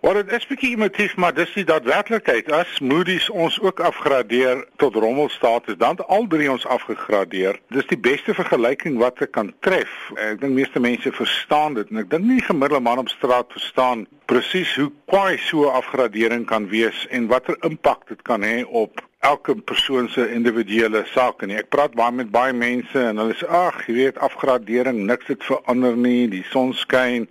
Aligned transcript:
Wat 0.00 0.14
dit 0.14 0.30
is 0.32 0.44
bietjie 0.46 0.68
emotief, 0.76 1.16
maar 1.18 1.34
dis 1.34 1.50
die 1.58 1.64
daadwerklikheid. 1.66 2.52
As 2.54 2.76
Moody's 2.78 3.24
ons 3.34 3.56
ook 3.60 3.80
afgradeer 3.82 4.60
tot 4.78 4.94
rommelstatus, 4.94 5.74
dan 5.76 5.96
het 5.96 6.06
al 6.06 6.26
drie 6.30 6.46
ons 6.50 6.66
afgegradeer. 6.66 7.58
Dis 7.74 7.88
die 7.90 7.98
beste 7.98 8.34
vergelyking 8.34 9.00
wat 9.02 9.18
ek 9.26 9.32
kan 9.34 9.50
tref. 9.66 9.90
Ek 10.14 10.38
dink 10.38 10.54
meeste 10.54 10.78
mense 10.78 11.10
verstaan 11.18 11.74
dit 11.80 11.90
en 11.90 12.04
ek 12.04 12.12
dink 12.14 12.30
nie 12.30 12.38
gemiddelde 12.46 12.84
man 12.86 13.02
op 13.02 13.10
straat 13.10 13.50
verstaan 13.58 14.06
presies 14.30 14.76
hoe 14.78 14.92
kwai 15.10 15.34
so 15.48 15.66
'n 15.66 15.74
afgradering 15.82 16.46
kan 16.46 16.70
wees 16.70 17.06
en 17.10 17.26
watter 17.26 17.58
impak 17.66 18.06
dit 18.08 18.22
kan 18.22 18.42
hê 18.42 18.62
op 18.64 19.07
elke 19.18 19.54
persoon 19.54 20.08
se 20.08 20.32
individuele 20.32 21.02
sake 21.12 21.46
nie. 21.46 21.58
Ek 21.58 21.70
praat 21.74 21.94
baie 21.98 22.14
met 22.14 22.30
baie 22.30 22.54
mense 22.54 23.00
en 23.00 23.18
hulle 23.18 23.34
sê 23.38 23.48
ag, 23.50 23.80
jy 23.88 23.96
weet 23.96 24.20
afgradering, 24.22 25.00
niks 25.08 25.30
het 25.32 25.42
verander 25.46 25.96
nie, 25.98 26.28
die 26.30 26.44
son 26.52 26.70
skyn, 26.76 27.26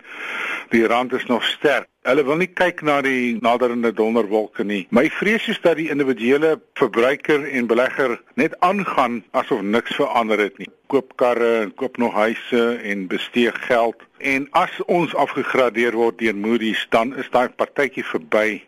die 0.74 0.84
rand 0.86 1.14
is 1.16 1.24
nog 1.30 1.46
sterk. 1.48 1.88
Hulle 2.08 2.24
wil 2.24 2.38
nie 2.40 2.48
kyk 2.48 2.80
na 2.86 3.00
die 3.04 3.36
naderende 3.44 3.90
donderwolke 3.92 4.64
nie. 4.64 4.86
My 4.96 5.08
vrees 5.12 5.48
is 5.52 5.60
dat 5.64 5.76
die 5.80 5.90
individuele 5.92 6.54
verbruiker 6.80 7.44
en 7.48 7.68
belegger 7.68 8.16
net 8.40 8.56
aangaan 8.64 9.22
asof 9.36 9.64
niks 9.64 9.96
verander 9.98 10.40
het 10.40 10.56
nie. 10.60 10.68
Koop 10.88 11.16
karre 11.20 11.64
en 11.64 11.74
koop 11.76 12.00
nog 12.00 12.16
huise 12.16 12.78
en 12.80 13.08
bestee 13.12 13.52
geld. 13.68 14.00
En 14.18 14.48
as 14.56 14.72
ons 14.86 15.12
afgegradeer 15.14 15.96
word 15.96 16.20
deur 16.20 16.36
Moody's, 16.36 16.86
dan 16.92 17.12
is 17.20 17.28
daai 17.32 17.48
partytjie 17.48 18.06
verby 18.08 18.62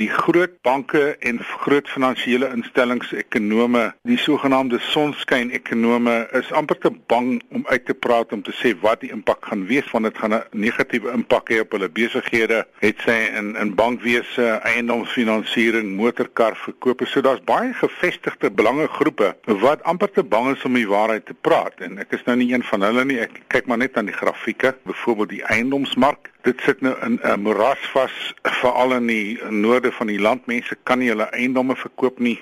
die 0.00 0.08
groot 0.08 0.54
banke 0.66 1.16
en 1.20 1.38
groot 1.64 1.88
finansiële 1.88 2.48
instellings 2.54 3.12
ekonome, 3.14 3.84
die 4.08 4.18
sogenaamde 4.18 4.80
sonskyn 4.90 5.52
ekonome 5.54 6.16
is 6.38 6.50
amper 6.52 6.78
te 6.82 6.90
bang 7.12 7.36
om 7.54 7.64
uit 7.68 7.84
te 7.86 7.94
praat 7.94 8.32
om 8.34 8.42
te 8.42 8.54
sê 8.58 8.74
wat 8.82 9.02
die 9.04 9.12
impak 9.14 9.46
gaan 9.50 9.66
wees 9.70 9.90
want 9.92 10.08
dit 10.08 10.18
gaan 10.18 10.34
'n 10.34 10.42
negatiewe 10.64 11.12
impak 11.12 11.50
hê 11.50 11.60
op 11.60 11.72
hulle 11.72 11.88
besighede, 11.88 12.66
het 12.80 12.98
sy 13.06 13.18
in 13.38 13.56
in 13.56 13.74
bankwese, 13.74 14.60
eiendomsfinansiering, 14.62 15.94
motorkarverkope. 15.96 17.06
So 17.06 17.20
daar's 17.20 17.44
baie 17.44 17.72
gevestigde 17.72 18.50
belangegroepe 18.50 19.36
wat 19.46 19.82
amper 19.82 20.10
te 20.10 20.22
bang 20.22 20.56
is 20.56 20.64
om 20.64 20.74
die 20.74 20.88
waarheid 20.88 21.26
te 21.26 21.34
praat 21.34 21.80
en 21.80 21.98
ek 21.98 22.12
is 22.12 22.24
nou 22.24 22.36
nie 22.36 22.52
een 22.52 22.62
van 22.62 22.82
hulle 22.82 23.04
nie. 23.04 23.20
Ek 23.20 23.40
kyk 23.48 23.66
maar 23.66 23.78
net 23.78 23.96
aan 23.96 24.06
die 24.06 24.20
grafieke, 24.22 24.74
byvoorbeeld 24.84 25.28
die 25.28 25.44
eiendomsmark 25.44 26.32
dit 26.44 26.60
sit 26.60 26.80
nou 26.84 26.94
in 27.04 27.18
'n 27.22 27.40
moeras 27.40 27.84
vas 27.92 28.34
veral 28.42 28.92
in 28.94 29.06
die 29.06 29.40
noorde 29.84 29.96
van 29.96 30.06
die 30.06 30.20
land. 30.20 30.46
Mense 30.46 30.76
kan 30.82 30.98
nie 30.98 31.08
hulle 31.08 31.28
eiendomme 31.30 31.76
verkoop 31.76 32.18
nie. 32.18 32.38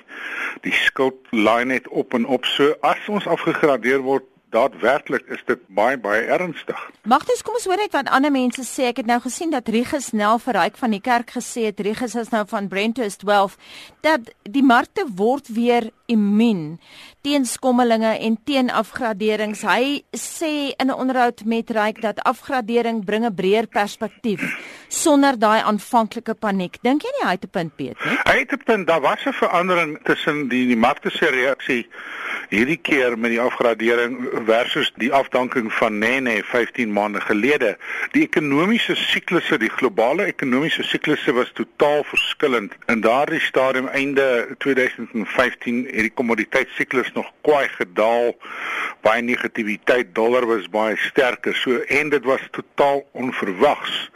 Die 0.63 0.73
skuld 0.73 1.15
laai 1.31 1.65
net 1.65 1.87
op 1.87 2.13
en 2.13 2.25
op. 2.25 2.45
So 2.45 2.75
as 2.81 3.03
ons 3.07 3.27
afgegradeer 3.27 4.03
word 4.03 4.23
daadwerklik 4.53 5.25
is 5.33 5.41
dit 5.49 5.61
baie 5.73 5.97
baie 5.97 6.21
ernstig. 6.31 6.79
Magtes, 7.09 7.41
kom 7.45 7.57
ons 7.57 7.65
hoor 7.69 7.81
net 7.81 7.95
wat 7.95 8.11
ander 8.13 8.31
mense 8.33 8.63
sê. 8.67 8.89
Ek 8.91 9.01
het 9.01 9.09
nou 9.09 9.19
gesien 9.23 9.51
dat 9.53 9.69
Rigus 9.73 10.11
Nel 10.13 10.39
verryk 10.43 10.77
van 10.79 10.93
die 10.95 11.01
kerk 11.03 11.33
gesê 11.37 11.67
het 11.71 11.81
Rigus 11.83 12.15
is 12.19 12.31
nou 12.33 12.43
van 12.49 12.69
Brentus 12.71 13.17
12 13.23 13.57
dat 14.05 14.31
die 14.43 14.63
markte 14.63 15.05
word 15.17 15.49
weer 15.53 15.89
immuun 16.11 16.77
teen 17.23 17.45
skommelinge 17.47 18.11
en 18.19 18.37
teen 18.45 18.69
afgraderings. 18.69 19.63
Hy 19.63 20.03
sê 20.11 20.75
in 20.77 20.91
'n 20.91 20.99
onderhoud 21.01 21.45
met 21.45 21.69
Ryk 21.69 22.01
dat 22.01 22.23
afgradering 22.23 23.05
bring 23.05 23.25
'n 23.25 23.33
breër 23.33 23.67
perspektief 23.67 24.41
sonder 24.89 25.39
daai 25.39 25.61
aanvanklike 25.61 26.33
paniek. 26.33 26.77
Dink 26.83 27.01
jy 27.03 27.11
nie 27.17 27.25
hy 27.27 27.31
het 27.31 27.45
'n 27.45 27.49
punt 27.49 27.75
Piet 27.75 27.97
nie? 28.05 28.17
Hy 28.23 28.39
het 28.39 28.51
'n 28.51 28.63
punt. 28.65 28.87
Daar 28.87 29.01
was 29.01 29.25
'n 29.25 29.33
verandering 29.33 29.99
tussen 30.03 30.47
die 30.49 30.67
die 30.67 30.77
markte 30.77 31.09
se 31.09 31.25
reaksie 31.25 31.87
hierdie 32.53 32.77
keer 32.77 33.15
met 33.17 33.33
die 33.33 33.41
afgradering 33.41 34.19
versus 34.45 34.91
die 35.01 35.09
afdanking 35.13 35.71
van 35.73 35.97
Nene 35.97 36.35
15 36.45 36.91
maande 36.93 37.21
gelede. 37.21 37.73
Die 38.13 38.21
ekonomiese 38.27 38.95
siklusse, 38.99 39.57
die 39.57 39.71
globale 39.73 40.27
ekonomiese 40.29 40.85
siklusse 40.85 41.33
was 41.33 41.51
totaal 41.57 42.03
verskillend. 42.11 42.75
In 42.93 43.01
daardie 43.01 43.41
stadium 43.41 43.87
einde 43.87 44.55
2015 44.65 45.83
het 45.89 46.07
die 46.09 46.13
kommoditeitsiklus 46.13 47.11
nog 47.17 47.31
kwai 47.41 47.67
gedaal. 47.73 48.35
Baie 49.01 49.25
negativiteit, 49.25 50.13
dollar 50.15 50.45
was 50.45 50.69
baie 50.69 50.97
sterker. 51.09 51.55
So 51.55 51.81
en 51.87 52.13
dit 52.13 52.25
was 52.25 52.47
totaal 52.51 53.05
onverwags. 53.11 54.09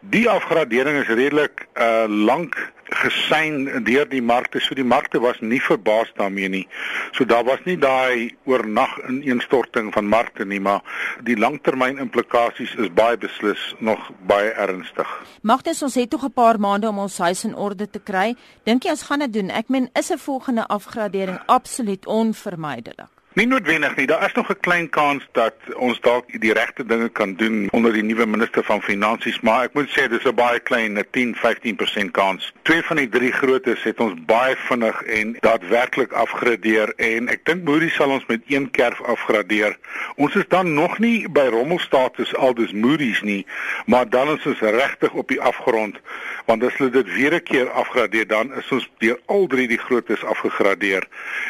Die 0.00 0.26
afgradering 0.28 0.98
is 1.00 1.08
redelik 1.08 1.66
uh 1.78 2.04
lank 2.08 2.58
gesien 3.04 3.84
deur 3.84 4.08
die 4.08 4.22
markte. 4.22 4.60
So 4.60 4.74
die 4.74 4.86
markte 4.86 5.20
was 5.20 5.40
nie 5.40 5.60
verbaas 5.62 6.10
daarmee 6.18 6.48
nie. 6.48 6.64
So 7.12 7.24
daar 7.24 7.44
was 7.44 7.62
nie 7.64 7.76
daai 7.78 8.34
oornag 8.48 8.96
ineenstorting 9.08 9.92
van 9.94 10.08
markte 10.08 10.44
nie, 10.44 10.60
maar 10.60 10.82
die 11.24 11.36
langtermyn 11.38 12.00
implikasies 12.02 12.74
is 12.80 12.92
baie 12.94 13.18
beslis 13.20 13.74
nog 13.78 14.10
baie 14.28 14.52
ernstig. 14.66 15.08
Magtes 15.42 15.82
ons 15.82 15.94
het 15.94 16.10
tog 16.10 16.24
'n 16.24 16.32
paar 16.32 16.60
maande 16.60 16.88
om 16.88 16.98
ons 16.98 17.18
huis 17.18 17.44
in 17.44 17.56
orde 17.56 17.90
te 17.90 18.00
kry. 18.00 18.34
Dink 18.64 18.82
jy 18.84 18.90
ons 18.90 19.02
gaan 19.02 19.18
dit 19.18 19.32
doen? 19.32 19.50
Ek 19.50 19.68
meen 19.68 19.90
is 19.92 20.10
'n 20.10 20.18
volgende 20.18 20.66
afgradering 20.66 21.38
absoluut 21.46 22.06
onvermydelik? 22.06 23.14
Nie 23.34 23.46
noodwendig 23.50 23.96
nie. 23.96 24.06
Daar 24.06 24.24
is 24.24 24.32
nog 24.32 24.48
'n 24.48 24.60
klein 24.60 24.88
kans 24.88 25.26
dat 25.32 25.54
ons 25.76 26.00
dalk 26.00 26.24
die 26.40 26.52
regte 26.52 26.86
dinge 26.86 27.08
kan 27.08 27.34
doen 27.34 27.68
onder 27.70 27.92
die 27.92 28.02
nuwe 28.02 28.26
minister 28.26 28.64
van 28.64 28.82
finansies, 28.82 29.40
maar 29.40 29.64
ek 29.64 29.72
moet 29.72 29.88
sê 29.88 30.08
dis 30.08 30.24
'n 30.24 30.34
baie 30.34 30.60
klein 30.60 31.04
10-15% 31.10 32.10
kans. 32.10 32.52
Twee 32.62 32.82
van 32.82 32.96
die 32.96 33.08
drie 33.08 33.32
grootes 33.32 33.82
het 33.82 34.00
ons 34.00 34.24
baie 34.26 34.56
vinnig 34.56 35.02
en 35.02 35.36
daadwerklik 35.40 36.12
afgradeer 36.12 36.92
en 36.96 37.28
ek 37.28 37.44
dink 37.44 37.64
Moody's 37.64 37.94
sal 37.94 38.10
ons 38.10 38.26
met 38.26 38.40
een 38.46 38.70
kerf 38.70 39.00
afgradeer. 39.00 39.76
Ons 40.14 40.34
is 40.34 40.48
dan 40.48 40.74
nog 40.74 40.98
nie 40.98 41.28
by 41.28 41.46
rommelstatus 41.46 42.34
aldus 42.34 42.72
Moody's 42.72 43.22
nie, 43.22 43.46
maar 43.86 44.08
dan 44.08 44.28
is 44.28 44.46
ons 44.46 44.60
regtig 44.60 45.12
op 45.12 45.28
die 45.28 45.40
afgrond 45.40 46.00
want 46.44 46.64
as 46.64 46.76
hulle 46.76 46.90
dit 46.90 47.12
weer 47.16 47.34
'n 47.34 47.42
keer 47.42 47.70
afgradeer 47.70 48.26
dan 48.26 48.54
is 48.54 48.70
ons 48.70 48.90
deur 48.98 49.18
al 49.26 49.46
drie 49.46 49.68
die 49.68 49.78
grootes 49.78 50.24
afgegradeer 50.24 51.06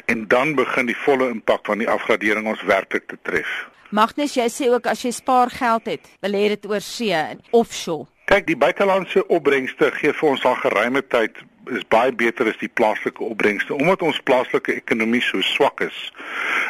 en 0.07 0.29
dan 0.29 0.55
begin 0.55 0.87
die 0.87 0.97
volle 0.97 1.29
impak 1.29 1.67
van 1.67 1.74
die 1.83 1.89
afgradering 1.91 2.47
ons 2.51 2.63
werklik 2.69 3.09
te 3.09 3.19
tref. 3.23 3.51
Magnus, 3.95 4.35
jy 4.35 4.49
sê 4.51 4.69
ook 4.73 4.87
as 4.91 5.05
jy 5.05 5.13
spaargeld 5.15 5.87
het, 5.87 6.09
wil 6.25 6.35
jy 6.35 6.49
dit 6.57 6.67
oor 6.67 6.83
see 6.83 7.15
en 7.15 7.43
offshore. 7.55 8.09
Kyk, 8.27 8.47
die 8.49 8.59
buitelandse 8.59 9.27
opbrengste 9.29 9.91
gee 9.99 10.15
vir 10.17 10.31
ons 10.31 10.47
al 10.49 10.57
geruime 10.63 11.03
tyd 11.13 11.37
is 11.71 11.85
baie 11.89 12.13
beter 12.13 12.49
as 12.51 12.59
die 12.61 12.69
plaaslike 12.69 13.23
opbrengste. 13.25 13.75
Omdat 13.75 14.03
ons 14.03 14.21
plaaslike 14.29 14.75
ekonomie 14.75 15.23
so 15.23 15.41
swak 15.41 15.81
is, 15.81 16.13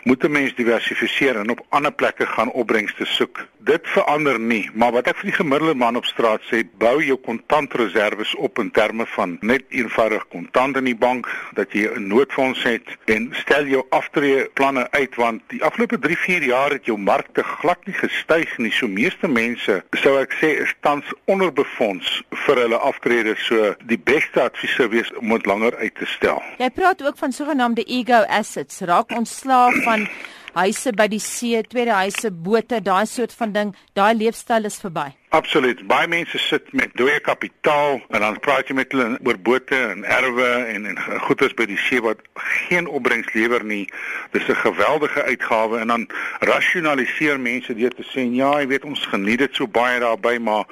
moet 0.05 0.25
'n 0.25 0.31
mens 0.31 0.55
diversifiseer 0.55 1.37
en 1.37 1.51
op 1.51 1.67
ander 1.69 1.93
plekke 1.93 2.27
gaan 2.27 2.51
opbrengste 2.51 3.05
soek. 3.05 3.47
Dit 3.59 3.81
verander 3.85 4.41
nie, 4.41 4.71
maar 4.75 4.93
wat 4.93 5.07
ek 5.09 5.17
vir 5.17 5.31
die 5.31 5.37
gemiddelde 5.37 5.75
man 5.75 5.97
op 5.97 6.05
straat 6.05 6.43
sê, 6.51 6.63
bou 6.79 7.03
jou 7.03 7.17
kontantreserwes 7.17 8.35
op 8.35 8.59
in 8.59 8.71
terme 8.71 9.07
van 9.07 9.39
net 9.41 9.65
eenvoudig 9.69 10.29
kontant 10.29 10.77
in 10.77 10.85
die 10.85 10.97
bank 10.97 11.29
dat 11.55 11.73
jy 11.73 11.89
'n 11.89 12.07
noodfonds 12.09 12.63
het 12.63 12.87
en 13.05 13.31
stel 13.33 13.65
jou 13.65 13.87
aftreeplanne 13.89 14.91
uit 14.91 15.15
want 15.15 15.43
die 15.49 15.63
afgelope 15.65 15.99
3-4 15.99 16.43
jaar 16.43 16.71
het 16.71 16.85
jou 16.85 16.99
markte 16.99 17.43
glad 17.43 17.87
nie 17.87 17.95
gestyg 17.95 18.59
nie. 18.59 18.71
So 18.71 18.89
meeste 18.89 19.29
mense, 19.29 19.83
sou 19.91 20.21
ek 20.21 20.33
sê, 20.33 20.61
is 20.63 20.75
tans 20.81 21.05
onderbefonds 21.25 22.23
vir 22.31 22.57
hulle 22.57 22.79
aftrede. 22.79 23.35
So 23.37 23.75
die 23.85 23.99
beste 23.99 24.43
advies 24.43 24.77
sou 24.85 24.93
wees 24.93 25.11
om 25.21 25.33
dit 25.33 25.47
langer 25.49 25.77
uit 25.81 25.95
te 25.97 26.07
stel. 26.09 26.41
Jy 26.61 26.71
praat 26.75 27.03
ook 27.05 27.19
van 27.19 27.33
sogenaamde 27.33 27.85
ego 27.89 28.25
assets. 28.29 28.83
Raak 28.85 29.13
ontslaaf 29.17 29.77
van 29.85 30.09
huise 30.55 30.93
by 30.95 31.09
die 31.11 31.23
see, 31.23 31.63
tweede 31.67 31.97
huise, 31.97 32.31
bote, 32.31 32.81
daai 32.85 33.07
soort 33.07 33.33
van 33.35 33.53
ding. 33.53 33.75
Daai 33.97 34.15
leefstyl 34.15 34.69
is 34.69 34.79
verby. 34.83 35.09
Absoluut. 35.35 35.81
Baie 35.91 36.07
mense 36.07 36.39
sit 36.39 36.69
met 36.79 36.93
dooie 36.95 37.19
kapitaal 37.21 37.97
en 38.15 38.21
dan 38.23 38.37
praat 38.39 38.69
jy 38.71 38.77
met 38.79 38.93
hulle 38.95 39.17
oor 39.27 39.39
bote 39.43 39.75
en 39.75 40.05
erwe 40.07 40.47
en 40.71 40.85
en 40.87 41.01
goederes 41.25 41.57
by 41.59 41.65
die 41.67 41.79
see 41.89 41.99
wat 42.05 42.21
geen 42.69 42.87
opbrengs 42.87 43.33
lewer 43.35 43.65
nie. 43.67 43.89
Dis 44.31 44.47
'n 44.47 44.55
geweldige 44.63 45.23
uitgawe 45.23 45.79
en 45.79 45.91
dan 45.91 46.07
rasionaliseer 46.39 47.41
mense 47.41 47.75
deur 47.75 47.91
te 47.91 48.07
sê 48.13 48.23
ja, 48.31 48.61
jy 48.61 48.67
weet 48.67 48.85
ons 48.85 49.07
geniet 49.07 49.39
dit 49.39 49.55
so 49.55 49.67
baie 49.67 49.99
daarby, 50.01 50.39
maar 50.39 50.65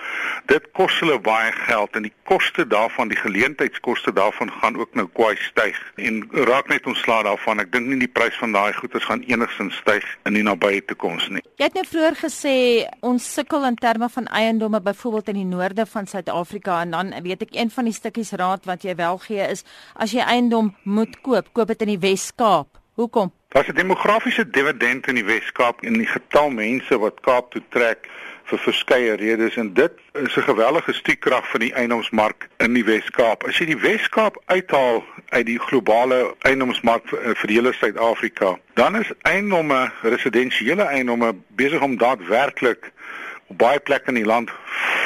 dit 0.47 0.71
kos 0.73 1.01
hulle 1.01 1.19
baie 1.19 1.53
geld 1.53 1.97
en 1.97 2.03
die 2.03 2.15
koste 2.23 2.67
daarvan, 2.67 3.09
die 3.09 3.19
geleentheidskoste 3.19 4.13
daarvan 4.13 4.53
gaan 4.61 4.77
ook 4.77 4.95
nou 4.95 5.09
kwai 5.13 5.37
styg. 5.37 5.93
En 5.97 6.29
raak 6.31 6.69
net 6.69 6.87
ontslae 6.87 7.23
daarvan. 7.23 7.59
Ek 7.61 7.73
dink 7.73 7.87
nie 7.87 7.99
die 7.99 8.13
prys 8.15 8.39
van 8.39 8.53
daai 8.53 8.73
goederes 8.73 9.05
gaan 9.05 9.23
enigsins 9.27 9.77
styg 9.77 10.07
in 10.25 10.35
die 10.35 10.43
nabye 10.43 10.85
toekoms 10.85 11.29
nie. 11.29 11.43
Jy 11.57 11.65
het 11.65 11.75
nou 11.75 11.85
vroeër 11.85 12.17
gesê 12.17 12.87
ons 13.01 13.35
sukkel 13.35 13.65
in 13.65 13.75
terme 13.75 14.09
van 14.09 14.27
eie 14.27 14.52
eiendomme 14.53 14.83
byvoorbeeld 14.83 15.29
in 15.29 15.35
die 15.35 15.45
noorde 15.45 15.87
van 15.87 16.07
Suid-Afrika 16.07 16.81
en 16.81 16.91
dan 16.91 17.15
weet 17.23 17.43
ek 17.43 17.55
een 17.57 17.71
van 17.71 17.85
die 17.89 17.97
stukkies 17.97 18.33
raad 18.37 18.67
wat 18.69 18.83
jy 18.85 18.95
wel 18.95 19.17
gee 19.25 19.47
is 19.49 19.65
as 19.95 20.13
jy 20.13 20.21
eiendom 20.21 20.75
moet 20.85 21.21
koop, 21.25 21.49
koop 21.57 21.73
dit 21.73 21.85
in 21.87 21.95
die 21.95 22.03
Wes-Kaap. 22.03 22.69
Hoekom? 23.01 23.33
Daar's 23.49 23.69
'n 23.69 23.75
demografiese 23.75 24.51
dividend 24.51 25.09
in 25.09 25.15
die 25.15 25.25
Wes-Kaap 25.25 25.81
en 25.83 25.93
die 25.93 26.07
getal 26.07 26.51
mense 26.51 26.99
wat 26.99 27.21
Kaap 27.21 27.51
toe 27.51 27.63
trek 27.69 28.09
vir 28.45 28.59
verskeie 28.59 29.17
redes 29.17 29.57
en 29.57 29.73
dit 29.73 29.93
is 30.13 30.37
'n 30.37 30.49
gewellige 30.51 30.93
stiekrag 30.93 31.49
van 31.51 31.61
die 31.61 31.73
eiendomsmark 31.73 32.49
in 32.59 32.75
die 32.75 32.85
Wes-Kaap. 32.85 33.45
As 33.45 33.59
jy 33.59 33.67
die 33.67 33.81
Wes-Kaap 33.81 34.43
uithaal 34.47 35.05
uit 35.29 35.47
die 35.47 35.59
globale 35.59 36.35
eiendomsmark 36.39 37.09
vir, 37.09 37.37
vir 37.37 37.51
hele 37.51 37.73
Suid-Afrika, 37.73 38.59
dan 38.75 38.97
is 38.97 39.13
eiendomme, 39.23 39.93
residensiële 40.03 40.83
eiendomme 40.83 41.35
besig 41.49 41.81
om 41.81 41.97
daadwerklik 41.97 42.93
op 43.53 43.59
baie 43.59 43.81
plekke 43.85 44.09
in 44.09 44.21
die 44.23 44.29
land 44.29 44.51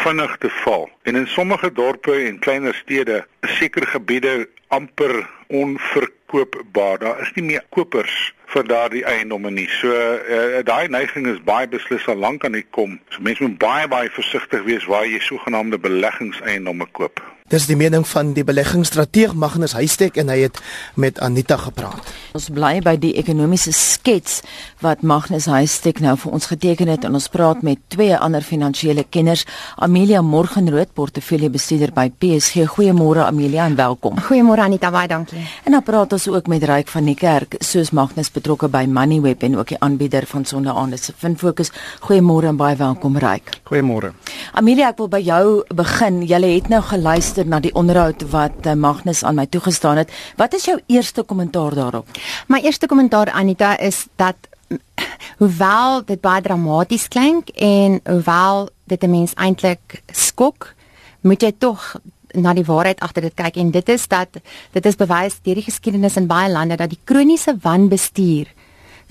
vinnig 0.05 0.37
te 0.39 0.51
val. 0.63 0.87
En 1.07 1.15
in 1.15 1.27
sommige 1.27 1.73
dorpe 1.73 2.13
en 2.13 2.39
kleiner 2.39 2.75
stede, 2.75 3.27
sekere 3.41 3.87
gebiede 3.87 4.49
amper 4.69 5.31
onverkoopbaar. 5.47 6.99
Daar 6.99 7.21
is 7.21 7.31
nie 7.35 7.45
meer 7.45 7.65
kopers 7.71 8.35
vir 8.51 8.67
daardie 8.67 9.05
eiendomme 9.05 9.51
nie. 9.51 9.69
So 9.79 9.95
uh, 9.95 10.65
daai 10.67 10.89
neiging 10.91 11.31
is 11.31 11.39
baie 11.47 11.69
beslis 11.71 12.09
al 12.11 12.19
lank 12.27 12.45
aan 12.45 12.59
die 12.59 12.67
kom. 12.71 12.99
So 13.15 13.23
mense 13.23 13.47
moet 13.47 13.59
baie 13.63 13.87
baie 13.89 14.11
versigtig 14.19 14.67
wees 14.67 14.91
waar 14.91 15.07
jy 15.07 15.23
sogenaamde 15.23 15.79
beleggingseiendomme 15.79 16.91
koop. 16.99 17.23
Dis 17.47 17.69
die 17.71 17.77
mening 17.79 18.03
van 18.11 18.33
die 18.35 18.43
beleggingsstrateeg 18.43 19.37
Magnus 19.39 19.77
Huystek 19.79 20.17
en 20.19 20.33
hy 20.33 20.41
het 20.49 20.57
met 20.99 21.21
Anita 21.23 21.55
gepraat. 21.63 22.09
Ons 22.35 22.49
bly 22.51 22.81
by 22.83 22.97
die 22.99 23.13
ekonomiese 23.21 23.71
skets 23.71 24.41
wat 24.83 25.05
Magnus 25.07 25.47
Huystek 25.47 26.01
nou 26.03 26.17
vir 26.19 26.35
ons 26.35 26.49
geteken 26.51 26.91
het 26.91 27.07
en 27.07 27.15
ons 27.15 27.29
praat 27.31 27.63
met 27.63 27.79
twee 27.95 28.19
ander 28.19 28.43
finansiële 28.43 29.07
kenners, 29.15 29.47
Amelia 29.79 30.25
Morgenrood, 30.27 30.91
portefeuljebestuurder 30.97 31.93
by 31.93 32.09
PSG. 32.11 32.65
Goeiemôre 32.73 33.27
Amelia 33.27 33.67
en 33.69 33.77
welkom. 33.77 34.17
Goeiemôre 34.29 34.65
Anita, 34.65 34.91
baie 34.91 35.09
dankie. 35.09 35.45
En 35.65 35.77
dan 35.77 35.85
praat 35.85 36.17
ons 36.17 36.29
ook 36.33 36.49
met 36.49 36.65
Ryk 36.65 36.89
van 36.89 37.05
die 37.05 37.17
Kerk, 37.19 37.59
soos 37.61 37.93
Magnus 37.93 38.33
betrokke 38.33 38.71
by 38.73 38.87
Moneyweb 38.89 39.45
en 39.47 39.59
ook 39.61 39.75
die 39.75 39.81
aanbieder 39.81 40.27
van 40.27 40.45
Sondeaande 40.45 40.97
se 40.97 41.13
Finfokus. 41.13 41.73
Goeiemôre 42.09 42.49
en 42.55 42.57
baie 42.57 42.77
welkom 42.77 43.21
Ryk. 43.21 43.61
Goeiemôre. 43.69 44.15
Amelia, 44.53 44.89
ek 44.95 45.05
wil 45.05 45.13
by 45.13 45.21
jou 45.21 45.45
begin. 45.77 46.23
Jy 46.27 46.43
het 46.47 46.73
nou 46.73 46.83
geluister 46.83 47.35
luister 47.37 47.47
na 47.47 47.61
die 47.61 47.73
onderhoud 47.75 48.23
wat 48.31 48.67
uh, 48.67 48.75
Magnus 48.75 49.25
aan 49.25 49.37
my 49.37 49.47
toegestaan 49.47 49.97
het. 49.97 50.13
Wat 50.37 50.55
is 50.55 50.65
jou 50.65 50.79
eerste 50.87 51.23
kommentaar 51.23 51.75
daarop? 51.75 52.07
My 52.49 52.61
eerste 52.63 52.87
kommentaar 52.87 53.31
Anita 53.31 53.77
is 53.79 54.07
dat 54.17 54.37
hoewel 55.43 56.05
dit 56.05 56.21
baie 56.21 56.43
dramaties 56.43 57.09
klink 57.09 57.51
en 57.57 58.01
hoewel 58.05 58.69
dit 58.85 59.03
'n 59.03 59.11
mens 59.11 59.35
eintlik 59.35 60.03
skok, 60.13 60.75
moet 61.21 61.43
jy 61.43 61.53
tog 61.59 61.97
na 62.35 62.53
die 62.55 62.67
waarheid 62.67 63.01
agter 63.01 63.23
dit 63.23 63.35
kyk 63.35 63.57
en 63.57 63.71
dit 63.71 63.89
is 63.89 64.07
dat 64.09 64.39
dit 64.73 64.87
is 64.87 64.97
bewys 64.97 65.41
deur 65.43 65.55
die 65.55 65.69
geskiedenis 65.69 66.17
in 66.17 66.27
baie 66.27 66.51
lande 66.53 66.77
dat 66.77 66.91
die 66.91 67.01
kroniese 67.05 67.57
wanbestuur 67.63 68.47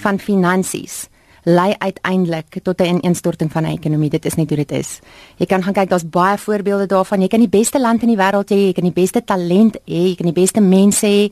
van 0.03 0.19
finansies 0.19 1.05
lei 1.45 1.75
uiteindelik 1.77 2.57
tot 2.63 2.81
'n 2.81 2.83
ineenstorting 2.83 3.51
van 3.51 3.63
'n 3.63 3.77
ekonomie. 3.77 4.09
Dit 4.09 4.25
is 4.25 4.35
net 4.35 4.49
hoe 4.49 4.57
dit 4.57 4.71
is. 4.71 4.99
Jy 5.37 5.45
kan 5.45 5.63
gaan 5.63 5.73
kyk, 5.73 5.89
daar's 5.89 6.09
baie 6.09 6.37
voorbeelde 6.37 6.85
daarvan. 6.85 7.21
Jy 7.21 7.27
kan 7.27 7.39
die 7.39 7.49
beste 7.49 7.79
land 7.79 8.01
in 8.01 8.07
die 8.07 8.17
wêreld 8.17 8.49
hê, 8.49 8.55
jy 8.55 8.73
kan 8.73 8.83
die 8.83 9.01
beste 9.03 9.23
talent 9.23 9.77
hê, 9.85 10.09
jy 10.09 10.15
kan 10.15 10.33
die 10.33 10.41
beste 10.41 10.61
mense 10.61 11.05
hê, 11.05 11.31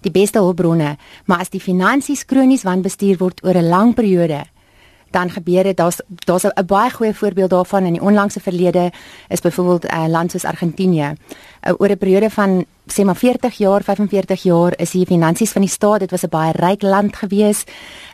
die 0.00 0.10
beste 0.10 0.38
hulpbronne, 0.38 0.96
maar 1.24 1.38
as 1.40 1.48
die 1.48 1.60
finansies 1.60 2.24
kronies 2.24 2.62
wanbestuur 2.62 3.16
word 3.16 3.44
oor 3.44 3.54
'n 3.54 3.68
lang 3.68 3.94
periode, 3.94 4.44
dan 5.14 5.30
gebeur 5.30 5.62
dit 5.62 5.76
daar's 5.76 6.00
daar's 6.24 6.44
'n 6.44 6.66
baie 6.66 6.90
goeie 6.90 7.14
voorbeeld 7.14 7.50
daarvan 7.50 7.84
in 7.84 7.92
die 7.92 8.02
onlangse 8.02 8.40
verlede 8.40 8.92
is 9.28 9.40
byvoorbeeld 9.40 9.84
'n 9.84 9.94
uh, 9.94 10.04
eh, 10.04 10.10
land 10.10 10.30
soos 10.30 10.44
Argentinië. 10.44 11.14
Uh, 11.62 11.72
oor 11.78 11.90
'n 11.90 11.98
periode 11.98 12.30
van 12.30 12.64
sê 12.86 13.04
maar 13.04 13.16
40 13.16 13.54
jaar, 13.54 13.82
45 13.82 14.42
jaar 14.42 14.72
is 14.76 14.90
die 14.90 15.06
finansies 15.06 15.52
van 15.52 15.62
die 15.62 15.70
staat, 15.70 15.98
dit 15.98 16.10
was 16.10 16.22
'n 16.22 16.28
baie 16.28 16.52
ryk 16.52 16.82
land 16.82 17.16
gewees. 17.16 17.64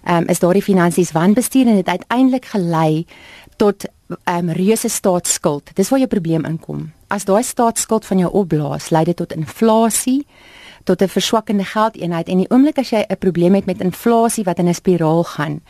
Ehm 0.04 0.16
um, 0.16 0.26
is 0.28 0.38
daardie 0.38 0.62
finansies 0.62 1.12
wanbestuur 1.12 1.66
en 1.66 1.74
dit 1.74 1.88
uiteindelik 1.88 2.44
gelei 2.44 3.06
tot 3.56 3.84
ehm 4.24 4.48
um, 4.48 4.50
reuse 4.50 4.88
staatsskuld. 4.88 5.70
Dis 5.74 5.88
waar 5.88 5.98
jou 5.98 6.10
probleem 6.10 6.44
inkom. 6.44 6.92
As 7.06 7.24
daai 7.24 7.42
staatsskuld 7.42 8.06
van 8.06 8.18
jou 8.18 8.32
opblaas, 8.32 8.90
lei 8.90 9.04
dit 9.04 9.16
tot 9.16 9.32
inflasie 9.32 10.26
tot 10.84 11.02
'n 11.02 11.08
verswakkende 11.08 11.64
geldeenheid 11.64 12.28
en 12.28 12.36
die 12.36 12.50
oomblik 12.50 12.78
as 12.78 12.90
jy 12.90 13.04
'n 13.08 13.18
probleem 13.18 13.54
het 13.54 13.66
met 13.66 13.80
inflasie 13.80 14.44
wat 14.44 14.58
in 14.58 14.68
'n 14.68 14.74
spiraal 14.74 15.24
gaan 15.24 15.60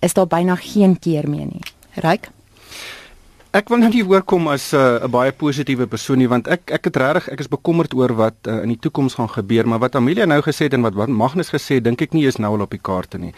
is 0.00 0.14
daar 0.14 0.26
byna 0.26 0.54
geen 0.54 0.98
keer 0.98 1.28
meer 1.28 1.46
nie. 1.46 1.64
Ryk. 1.94 2.30
Ek 3.56 3.70
wil 3.72 3.80
nou 3.80 3.88
nie 3.88 4.02
voorkom 4.04 4.50
as 4.52 4.74
uh, 4.76 5.00
'n 5.00 5.06
uh, 5.06 5.08
baie 5.08 5.32
positiewe 5.32 5.86
persoon 5.88 6.18
nie 6.20 6.28
want 6.28 6.48
ek 6.52 6.68
ek 6.68 6.84
het 6.84 6.96
regtig 7.00 7.28
ek 7.32 7.40
is 7.40 7.48
bekommerd 7.48 7.94
oor 7.96 8.12
wat 8.12 8.36
uh, 8.44 8.60
in 8.60 8.68
die 8.68 8.76
toekoms 8.76 9.14
gaan 9.16 9.30
gebeur 9.32 9.64
maar 9.64 9.80
wat 9.80 9.96
Amelia 9.96 10.26
nou 10.26 10.42
gesê 10.44 10.68
het 10.68 10.74
en 10.76 10.84
wat 10.84 10.92
wat 10.94 11.08
Magnus 11.08 11.48
gesê 11.48 11.78
het 11.80 11.84
dink 11.84 12.02
ek 12.04 12.12
nie 12.12 12.26
is 12.28 12.36
nou 12.36 12.52
al 12.52 12.60
op 12.66 12.70
die 12.70 12.82
kaarte 12.82 13.18
nie. 13.18 13.32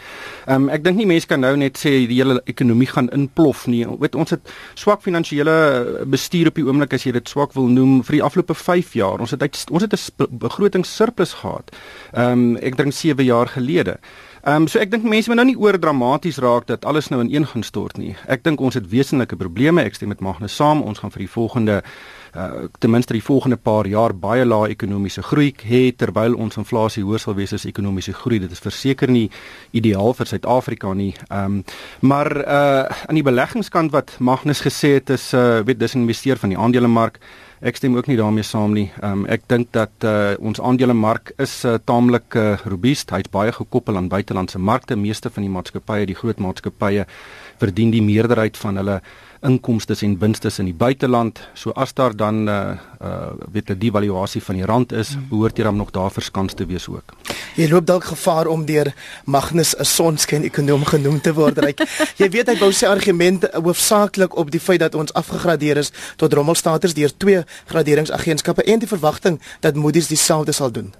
Ehm 0.47 0.67
um, 0.67 0.69
ek 0.69 0.83
dink 0.83 0.97
nie 0.99 1.07
mense 1.07 1.27
kan 1.27 1.39
nou 1.39 1.55
net 1.55 1.79
sê 1.79 2.05
die 2.11 2.19
hele 2.19 2.41
ekonomie 2.45 2.89
gaan 2.91 3.07
inplof 3.15 3.67
nie. 3.67 3.85
Weet 3.87 4.15
ons 4.15 4.35
het 4.35 4.51
swak 4.75 5.01
finansiële 5.01 6.03
bestuur 6.05 6.51
op 6.51 6.59
die 6.59 6.67
oomblik 6.67 6.93
as 6.93 7.05
jy 7.07 7.13
dit 7.15 7.29
swak 7.29 7.55
wil 7.55 7.71
noem 7.71 8.03
vir 8.03 8.19
die 8.19 8.23
afgelope 8.23 8.53
5 8.53 8.93
jaar. 8.93 9.23
Ons 9.23 9.31
het 9.31 9.41
uit, 9.41 9.63
ons 9.71 9.81
het 9.81 9.95
'n 9.95 10.27
begrotingssurplus 10.43 11.33
gehad. 11.39 11.71
Ehm 12.11 12.31
um, 12.31 12.57
ek 12.57 12.75
dink 12.75 12.93
7 12.93 13.23
jaar 13.23 13.47
gelede. 13.47 13.95
Ehm 14.43 14.63
um, 14.63 14.67
so 14.67 14.79
ek 14.81 14.89
dink 14.89 15.03
mense 15.05 15.29
moet 15.29 15.37
nou 15.37 15.45
nie 15.51 15.59
oor 15.59 15.77
dramaties 15.77 16.39
raak 16.41 16.65
dat 16.65 16.85
alles 16.89 17.11
nou 17.13 17.19
ineen 17.21 17.43
gaan 17.45 17.61
stort 17.61 17.99
nie. 18.01 18.15
Ek 18.25 18.41
dink 18.41 18.61
ons 18.61 18.73
het 18.73 18.87
wesenlike 18.89 19.37
probleme. 19.37 19.83
Ek 19.85 19.93
stem 19.93 20.09
met 20.09 20.23
Magnus 20.25 20.55
saam. 20.57 20.81
Ons 20.81 21.03
gaan 21.03 21.13
vir 21.13 21.27
die 21.27 21.29
volgende 21.29 21.75
uh 22.33 22.65
ten 22.79 22.89
minste 22.89 23.13
die 23.13 23.21
volgende 23.21 23.57
paar 23.59 23.85
jaar 23.85 24.15
baie 24.15 24.45
lae 24.45 24.71
ekonomiese 24.71 25.21
groei 25.21 25.51
hê 25.67 25.91
terwyl 25.91 26.37
ons 26.39 26.57
inflasie 26.57 27.03
hoër 27.03 27.19
sal 27.19 27.35
wees 27.37 27.53
as 27.53 27.67
ekonomiese 27.69 28.15
groei. 28.17 28.39
Dit 28.39 28.55
is 28.55 28.63
verseker 28.63 29.11
nie 29.11 29.27
ideaal 29.77 30.15
vir 30.17 30.31
Suid-Afrika 30.33 30.93
nie. 30.93 31.13
Ehm 31.29 31.59
um, 31.59 31.63
maar 31.99 32.31
uh 32.41 32.89
aan 32.89 33.21
die 33.21 33.27
beleggingskant 33.29 33.93
wat 33.93 34.17
Magnus 34.19 34.65
gesê 34.65 34.95
het 34.97 35.13
is 35.13 35.33
uh 35.33 35.61
weet 35.61 35.79
dis 35.79 35.93
'n 35.93 36.01
investeer 36.01 36.37
van 36.37 36.49
die 36.49 36.57
aandelemark. 36.57 37.21
Ek 37.61 37.77
stem 37.77 37.93
ook 37.93 38.07
nie 38.09 38.17
daarmee 38.17 38.41
saam 38.41 38.71
nie. 38.73 38.87
Um, 39.05 39.27
ek 39.29 39.43
dink 39.51 39.67
dat 39.77 39.93
uh, 40.01 40.33
ons 40.41 40.57
aandelemark 40.57 41.29
is 41.37 41.59
uh, 41.61 41.75
taamlik 41.85 42.33
uh, 42.33 42.55
robuust. 42.65 43.13
Hy's 43.13 43.29
baie 43.29 43.53
gekoppel 43.53 43.99
aan 43.99 44.07
buitelandse 44.09 44.57
markte. 44.57 44.97
Meeste 44.97 45.29
van 45.29 45.45
die 45.45 45.51
maatskappye, 45.53 46.07
die 46.09 46.17
groot 46.17 46.41
maatskappye, 46.41 47.05
verdien 47.61 47.93
die 47.93 48.01
meerderheid 48.01 48.57
van 48.57 48.81
hulle 48.81 48.95
inkomste 49.41 49.95
en 49.99 50.17
winste 50.19 50.49
in 50.57 50.65
die 50.65 50.73
buiteland. 50.73 51.39
So 51.53 51.71
as 51.71 51.93
daar 51.93 52.15
dan 52.15 52.47
uh 52.49 52.77
uh 53.01 53.31
weet 53.51 53.69
'n 53.69 53.77
devaluasie 53.77 54.43
van 54.43 54.55
die 54.55 54.65
rand 54.65 54.91
is, 54.91 55.13
hmm. 55.13 55.27
behoort 55.29 55.57
jy 55.57 55.63
dan 55.63 55.75
nog 55.75 55.91
daar 55.91 56.11
verskans 56.11 56.53
te 56.53 56.65
wees 56.65 56.87
ook. 56.87 57.13
Jy 57.55 57.69
loop 57.69 57.85
dalk 57.85 58.03
gevaar 58.03 58.47
om 58.47 58.65
deur 58.65 58.93
Magnus 59.25 59.75
'n 59.77 59.85
sonskyn 59.85 60.43
ekonom 60.43 60.85
genoem 60.85 61.21
te 61.21 61.33
word. 61.33 61.57
Ryk. 61.57 61.79
jy 62.21 62.29
weet 62.29 62.47
hy 62.47 62.57
bou 62.57 62.71
sy 62.71 62.85
argumente 62.85 63.49
hoofsaaklik 63.53 64.35
op 64.35 64.51
die 64.51 64.59
feit 64.59 64.79
dat 64.79 64.95
ons 64.95 65.13
afgegradeer 65.13 65.77
is 65.77 65.91
tot 66.15 66.33
rommelstaters 66.33 66.93
deur 66.93 67.17
twee 67.17 67.43
graderingsagentskappe 67.65 68.63
en 68.63 68.79
die 68.79 68.87
verwagting 68.87 69.41
dat 69.59 69.75
Moody's 69.75 70.07
dieselfde 70.07 70.51
sal 70.51 70.71
doen. 70.71 70.93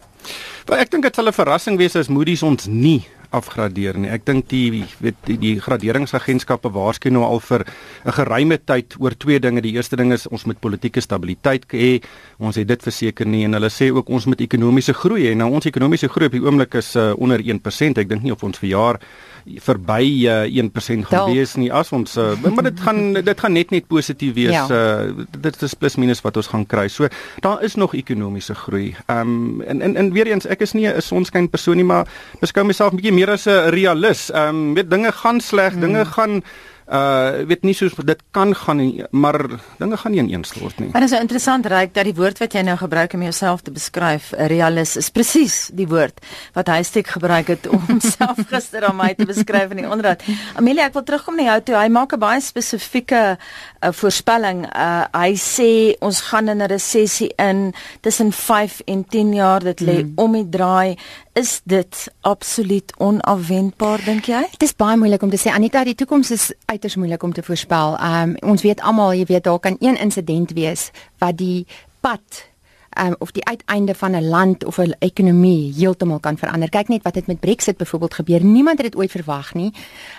Maar 0.68 0.80
ek 0.86 0.92
dink 0.92 1.04
dit 1.04 1.16
sal 1.16 1.28
'n 1.28 1.34
verrassing 1.34 1.78
wees 1.78 1.96
as 1.96 2.10
Moody's 2.10 2.44
ons 2.44 2.68
nie 2.68 3.06
afgradeer 3.32 3.98
nie. 4.00 4.10
Ek 4.12 4.26
dink 4.28 4.50
die 4.52 4.84
weet 5.00 5.20
die, 5.28 5.38
die 5.40 5.54
graderingsagentskappe 5.64 6.72
waarskynlik 6.76 7.16
nou 7.16 7.24
al 7.28 7.40
vir 7.40 7.66
'n 8.06 8.12
geruime 8.12 8.58
tyd 8.58 8.96
oor 9.00 9.16
twee 9.18 9.40
dinge. 9.40 9.62
Die 9.62 9.74
eerste 9.74 9.96
ding 9.96 10.12
is 10.12 10.28
ons 10.28 10.46
moet 10.46 10.60
politieke 10.60 11.02
stabiliteit 11.02 11.66
hê. 11.72 12.04
Ons 12.40 12.56
het 12.56 12.68
dit 12.68 12.84
verseker 12.84 13.26
nie 13.26 13.46
en 13.46 13.54
hulle 13.54 13.70
sê 13.70 13.92
ook 13.92 14.10
ons 14.10 14.26
moet 14.26 14.42
ekonomiese 14.42 14.94
groei 14.94 15.28
hê. 15.28 15.36
Nou 15.36 15.52
ons 15.52 15.66
ekonomiese 15.66 16.10
groei 16.10 16.28
op 16.28 16.32
die 16.32 16.44
oomblik 16.44 16.76
is 16.76 16.96
uh, 16.96 17.14
onder 17.18 17.40
1%. 17.40 17.98
Ek 17.98 18.10
dink 18.10 18.24
nie 18.24 18.32
of 18.32 18.44
ons 18.44 18.58
vir 18.60 18.70
jaar 18.70 19.00
verby 19.46 20.28
uh, 20.28 20.46
1% 20.46 21.06
gaan 21.06 21.06
Dal. 21.10 21.34
wees 21.34 21.56
nie 21.56 21.72
as 21.74 21.92
ons 21.92 22.18
uh, 22.18 22.34
maar 22.56 22.64
dit 22.64 22.80
gaan 22.80 23.14
dit 23.14 23.40
gaan 23.40 23.54
net 23.54 23.72
net 23.72 23.88
positief 23.88 24.34
wees. 24.34 24.54
Ja. 24.54 24.68
Uh, 24.70 25.26
dit 25.40 25.62
is 25.62 25.74
plus 25.74 25.96
minus 25.96 26.22
wat 26.22 26.38
ons 26.38 26.48
gaan 26.52 26.66
kry. 26.66 26.88
So 26.88 27.08
daar 27.42 27.64
is 27.64 27.76
nog 27.76 27.96
ekonomiese 27.96 28.56
groei. 28.56 28.96
Ehm 29.06 29.20
um, 29.20 29.62
en, 29.62 29.82
en 29.82 29.96
en 29.96 30.12
weer 30.14 30.28
eens 30.28 30.46
ek 30.46 30.62
is 30.62 30.74
nie 30.74 30.88
'n 30.88 31.02
sonskyn 31.02 31.50
persoon 31.50 31.76
nie, 31.76 31.86
maar 31.86 32.08
beskou 32.40 32.66
myself 32.66 32.92
'n 32.92 32.96
bietjie 32.96 33.14
meer 33.14 33.30
as 33.30 33.48
'n 33.48 33.70
realist. 33.70 34.30
Ehm 34.30 34.56
um, 34.56 34.74
weet 34.74 34.90
dinge 34.90 35.12
gaan 35.12 35.40
sleg, 35.42 35.72
hmm. 35.72 35.82
dinge 35.82 36.06
gaan 36.06 36.44
uh 36.92 37.48
weet 37.48 37.64
nie 37.64 37.74
soos 37.76 37.96
dit 37.96 38.22
kan 38.36 38.52
gaan 38.56 38.78
nie, 38.82 39.04
maar 39.12 39.38
dinge 39.80 39.98
gaan 39.98 40.12
nie 40.12 40.20
ineenstort 40.20 40.80
nie. 40.80 40.90
En 40.92 41.04
dit 41.04 41.12
is 41.12 41.20
interessant 41.20 41.66
reik 41.66 41.94
dat 41.96 42.08
die 42.08 42.16
woord 42.18 42.42
wat 42.44 42.54
jy 42.54 42.64
nou 42.68 42.76
gebruik 42.78 43.14
om 43.16 43.24
jouself 43.24 43.64
te 43.64 43.72
beskryf, 43.72 44.32
realis 44.52 44.98
is 45.00 45.10
presies 45.10 45.70
die 45.74 45.88
woord 45.88 46.20
wat 46.58 46.68
hy 46.68 46.82
steek 46.84 47.14
gebruik 47.16 47.54
het 47.54 47.70
om 47.72 47.80
homself 47.92 48.44
gister 48.52 48.86
aan 48.90 49.00
my 49.00 49.14
te 49.16 49.28
beskryf 49.30 49.72
in 49.72 49.84
die 49.84 49.88
onderhoud. 49.88 50.26
Amelia, 50.60 50.90
ek 50.90 50.98
wil 51.00 51.08
terugkom 51.08 51.40
na 51.40 51.48
jou 51.54 51.60
toe. 51.70 51.78
Hy 51.80 51.88
maak 51.88 52.14
'n 52.14 52.20
baie 52.20 52.42
spesifieke 52.44 53.24
uh, 53.38 53.92
voorspelling. 53.92 54.68
Uh 54.68 55.08
hy 55.16 55.32
sê 55.40 55.72
ons 56.02 56.22
gaan 56.28 56.50
in 56.50 56.62
'n 56.62 56.68
resessie 56.68 57.32
in 57.38 57.74
tussen 58.02 58.32
5 58.32 58.82
en 58.86 59.06
10 59.08 59.34
jaar. 59.34 59.64
Dit 59.64 59.80
lê 59.80 60.02
hmm. 60.02 60.14
om 60.16 60.32
die 60.34 60.50
draai 60.50 60.98
is 61.34 61.62
dit 61.64 62.08
absoluut 62.28 62.94
onafwendbaar 62.98 64.04
dink 64.04 64.28
jy? 64.28 64.42
Dit 64.52 64.68
is 64.68 64.76
baie 64.76 64.98
moeilik 65.00 65.22
om 65.24 65.32
te 65.32 65.40
sê 65.40 65.54
Anita, 65.54 65.84
die 65.88 65.96
toekoms 65.96 66.32
is 66.36 66.50
uiters 66.82 66.96
moeilik 66.96 67.24
om 67.24 67.34
te 67.34 67.44
voorspel. 67.44 67.94
Um 68.02 68.34
ons 68.42 68.62
weet 68.66 68.82
almal, 68.82 69.14
jy 69.14 69.26
weet 69.30 69.44
daar 69.46 69.60
kan 69.60 69.76
een 69.80 70.00
insident 70.02 70.52
wees 70.58 70.90
wat 71.22 71.38
die 71.38 71.68
pad 72.02 72.50
um, 73.00 73.16
of 73.20 73.32
die 73.32 73.46
uiteinde 73.46 73.96
van 73.96 74.12
'n 74.12 74.28
land 74.28 74.66
of 74.66 74.78
'n 74.78 74.96
ekonomie 75.00 75.74
heeltemal 75.78 76.20
kan 76.20 76.38
verander. 76.38 76.70
Kyk 76.70 76.88
net 76.88 77.04
wat 77.04 77.16
het 77.16 77.28
met 77.28 77.40
Brexit 77.40 77.78
byvoorbeeld 77.78 78.14
gebeur. 78.14 78.44
Niemand 78.44 78.78
het 78.78 78.92
dit 78.92 79.02
ooit 79.02 79.12
verwag 79.12 79.54
nie. 79.54 79.74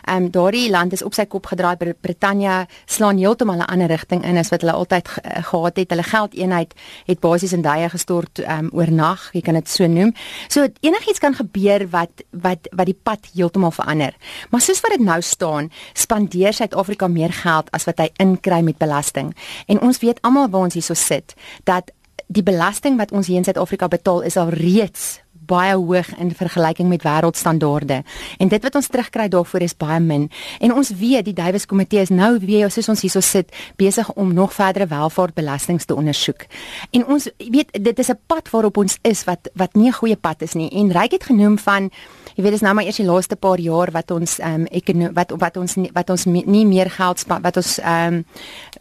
Ehm 0.04 0.22
um, 0.22 0.30
daardie 0.30 0.70
land 0.70 0.92
is 0.92 1.02
op 1.02 1.14
sy 1.14 1.24
kop 1.24 1.46
gedraai. 1.46 1.76
Brittanje 2.00 2.66
slaan 2.84 3.16
heeltemal 3.16 3.56
'n 3.56 3.64
ander 3.64 3.86
rigting 3.86 4.24
in 4.24 4.36
as 4.36 4.48
wat 4.48 4.60
hulle 4.60 4.72
altyd 4.72 5.08
ge 5.08 5.20
gehad 5.42 5.76
het. 5.76 5.90
Hulle 5.90 6.02
geldeenheid 6.02 6.74
het 7.04 7.20
basies 7.20 7.52
in 7.52 7.62
duie 7.62 7.88
gestort 7.88 8.38
ehm 8.38 8.58
um, 8.58 8.70
oornag. 8.72 9.30
Jy 9.32 9.40
kan 9.40 9.54
dit 9.54 9.68
so 9.68 9.86
noem. 9.86 10.14
So 10.48 10.68
enigiets 10.80 11.18
kan 11.18 11.34
gebeur 11.34 11.88
wat 11.88 12.10
wat 12.30 12.68
wat 12.70 12.86
die 12.86 12.98
pad 13.02 13.28
heeltemal 13.34 13.70
verander. 13.70 14.14
Maar 14.50 14.60
soos 14.60 14.80
wat 14.80 14.90
dit 14.90 15.00
nou 15.00 15.20
staan, 15.20 15.70
spandeer 15.92 16.52
Suid-Afrika 16.52 17.08
meer 17.08 17.32
geld 17.32 17.70
as 17.70 17.84
wat 17.84 17.98
hy 17.98 18.10
inkry 18.16 18.60
met 18.60 18.78
belasting. 18.78 19.36
En 19.66 19.80
ons 19.80 19.98
weet 19.98 20.20
almal 20.20 20.48
waar 20.48 20.60
ons 20.60 20.74
hierso 20.74 20.94
sit 20.94 21.34
dat 21.64 21.92
die 22.32 22.42
belasting 22.42 22.96
wat 23.00 23.12
ons 23.12 23.26
hier 23.26 23.40
in 23.40 23.44
Suid-Afrika 23.44 23.88
betaal 23.88 24.22
is 24.28 24.36
al 24.36 24.52
reeds 24.54 25.21
baie 25.46 25.75
hoog 25.75 26.08
in 26.18 26.34
vergelyking 26.34 26.88
met 26.88 27.02
wêreldstandaarde. 27.02 28.02
En 28.38 28.49
dit 28.49 28.62
wat 28.62 28.75
ons 28.75 28.87
terugkry 28.87 29.28
daarvoor 29.28 29.61
is 29.61 29.76
baie 29.76 30.00
min. 30.00 30.30
En 30.61 30.75
ons 30.75 30.90
weet 30.90 31.25
die 31.25 31.34
Davies 31.34 31.66
komitee 31.66 32.00
is 32.00 32.11
nou 32.11 32.38
weer 32.38 32.70
soos 32.70 32.88
ons 32.88 33.00
hierso 33.00 33.20
sit 33.20 33.52
besig 33.76 34.12
om 34.12 34.32
nog 34.34 34.52
verdere 34.52 34.87
welvaartbelastings 34.87 35.84
te 35.84 35.94
ondersoek. 35.94 36.46
En 36.90 37.06
ons 37.06 37.28
weet 37.38 37.72
dit 37.72 37.99
is 37.99 38.11
'n 38.11 38.18
pad 38.26 38.50
waarop 38.50 38.76
ons 38.76 38.99
is 39.02 39.25
wat 39.25 39.50
wat 39.54 39.75
nie 39.75 39.88
'n 39.88 39.92
goeie 39.92 40.16
pad 40.16 40.42
is 40.42 40.54
nie. 40.54 40.70
En 40.70 40.92
Ryk 40.92 41.12
het 41.12 41.25
genoem 41.25 41.58
van 41.58 41.90
jy 42.34 42.42
weet 42.42 42.52
dis 42.52 42.61
nou 42.61 42.75
maar 42.75 42.84
eers 42.84 42.96
die 42.96 43.06
laaste 43.06 43.37
paar 43.37 43.58
jaar 43.61 43.90
wat 43.90 44.11
ons 44.11 44.38
ehm 44.38 44.66
um, 44.72 45.14
wat 45.14 45.32
wat 45.37 45.56
ons 45.56 45.76
wat 45.92 46.11
ons 46.11 46.25
nie 46.25 46.66
meer 46.66 46.90
geld 46.90 47.18
span 47.18 47.42
wat 47.42 47.56
ons 47.56 47.78
ehm 47.78 48.14
um, 48.14 48.25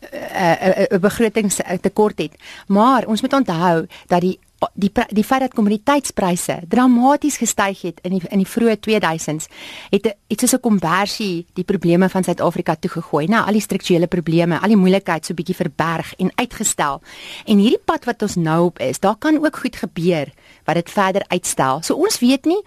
'n 0.01 0.43
uh, 0.43 0.67
uh, 0.67 0.85
uh, 0.91 0.99
begrotingstekort 0.99 2.17
het. 2.17 2.33
Maar 2.67 3.05
ons 3.05 3.21
moet 3.21 3.33
onthou 3.33 3.87
dat 4.07 4.21
die 4.21 4.39
die 4.73 4.91
die 5.09 5.23
feit 5.23 5.41
dat 5.41 5.53
kommoditeitspryse 5.57 6.59
dramaties 6.69 7.37
gestyg 7.41 7.81
het 7.81 8.01
in 8.05 8.17
die 8.17 8.21
in 8.29 8.43
die 8.43 8.47
vroeë 8.47 8.77
2000s 8.87 9.49
het 9.89 10.11
het 10.11 10.39
soos 10.39 10.53
'n 10.53 10.59
konversie 10.59 11.45
die 11.53 11.63
probleme 11.63 12.09
van 12.09 12.23
Suid-Afrika 12.23 12.75
toegegooi. 12.75 13.27
Nou 13.27 13.45
al 13.45 13.53
die 13.53 13.61
strukturele 13.61 14.07
probleme, 14.07 14.59
al 14.59 14.67
die 14.67 14.77
moeilikheid 14.77 15.25
so 15.25 15.33
bietjie 15.33 15.55
verberg 15.55 16.13
en 16.17 16.31
uitgestel. 16.35 17.01
En 17.45 17.57
hierdie 17.57 17.81
pad 17.85 18.05
wat 18.05 18.21
ons 18.21 18.35
nou 18.35 18.65
op 18.65 18.79
is, 18.79 18.99
daar 18.99 19.15
kan 19.15 19.45
ook 19.45 19.57
goed 19.57 19.75
gebeur 19.75 20.31
wat 20.65 20.75
dit 20.75 20.89
verder 20.89 21.23
uitstel. 21.27 21.81
So 21.81 21.95
ons 21.95 22.19
weet 22.19 22.45
nie 22.45 22.61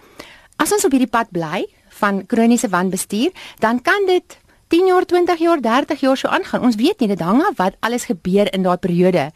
as 0.55 0.71
ons 0.71 0.85
op 0.85 0.91
hierdie 0.91 1.11
pad 1.11 1.27
bly 1.31 1.65
van 1.89 2.25
kroniese 2.25 2.69
wanbestuur, 2.69 3.31
dan 3.59 3.81
kan 3.81 4.05
dit 4.05 4.37
10 4.67 4.85
jaar, 4.85 5.05
20 5.05 5.39
jaar, 5.39 5.61
30 5.61 5.99
jaar 5.99 6.17
so 6.17 6.27
aangaan. 6.27 6.61
Ons 6.61 6.75
weet 6.75 6.99
nie 6.99 7.07
dit 7.07 7.21
hang 7.21 7.43
af 7.45 7.57
wat 7.57 7.75
alles 7.79 8.05
gebeur 8.05 8.53
in 8.53 8.63
daai 8.65 8.77
periode 8.77 9.31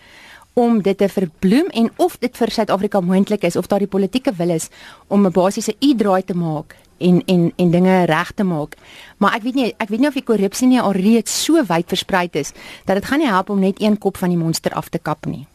om 0.54 0.82
dit 0.82 0.98
te 0.98 1.10
verbloem 1.10 1.68
en 1.68 1.92
of 1.96 2.18
dit 2.18 2.38
vir 2.38 2.52
Suid-Afrika 2.52 3.00
moontlik 3.02 3.44
is 3.44 3.56
of 3.56 3.68
daar 3.68 3.80
die 3.80 3.88
politieke 3.88 4.34
wil 4.38 4.50
is 4.50 4.70
om 5.08 5.26
'n 5.26 5.32
basiese 5.32 5.76
u-draai 5.80 6.24
te 6.24 6.34
maak 6.34 6.76
en 6.98 7.22
en 7.26 7.54
en 7.56 7.72
dinge 7.72 8.06
reg 8.06 8.32
te 8.32 8.44
maak. 8.44 8.76
Maar 9.18 9.36
ek 9.36 9.42
weet 9.42 9.56
nie 9.56 9.74
ek 9.78 9.90
weet 9.90 10.00
nie 10.00 10.08
of 10.08 10.14
die 10.14 10.24
korrupsie 10.24 10.68
nie 10.68 10.82
alreeds 10.82 11.44
so 11.44 11.64
wyd 11.64 11.88
versprei 11.88 12.28
is 12.32 12.52
dat 12.86 12.96
dit 12.96 13.06
gaan 13.06 13.20
nie 13.20 13.28
help 13.28 13.50
om 13.50 13.60
net 13.60 13.82
een 13.82 13.98
kop 13.98 14.18
van 14.18 14.30
die 14.30 14.38
monster 14.38 14.74
af 14.74 14.90
te 14.90 15.00
kap 15.00 15.26
nie. 15.26 15.48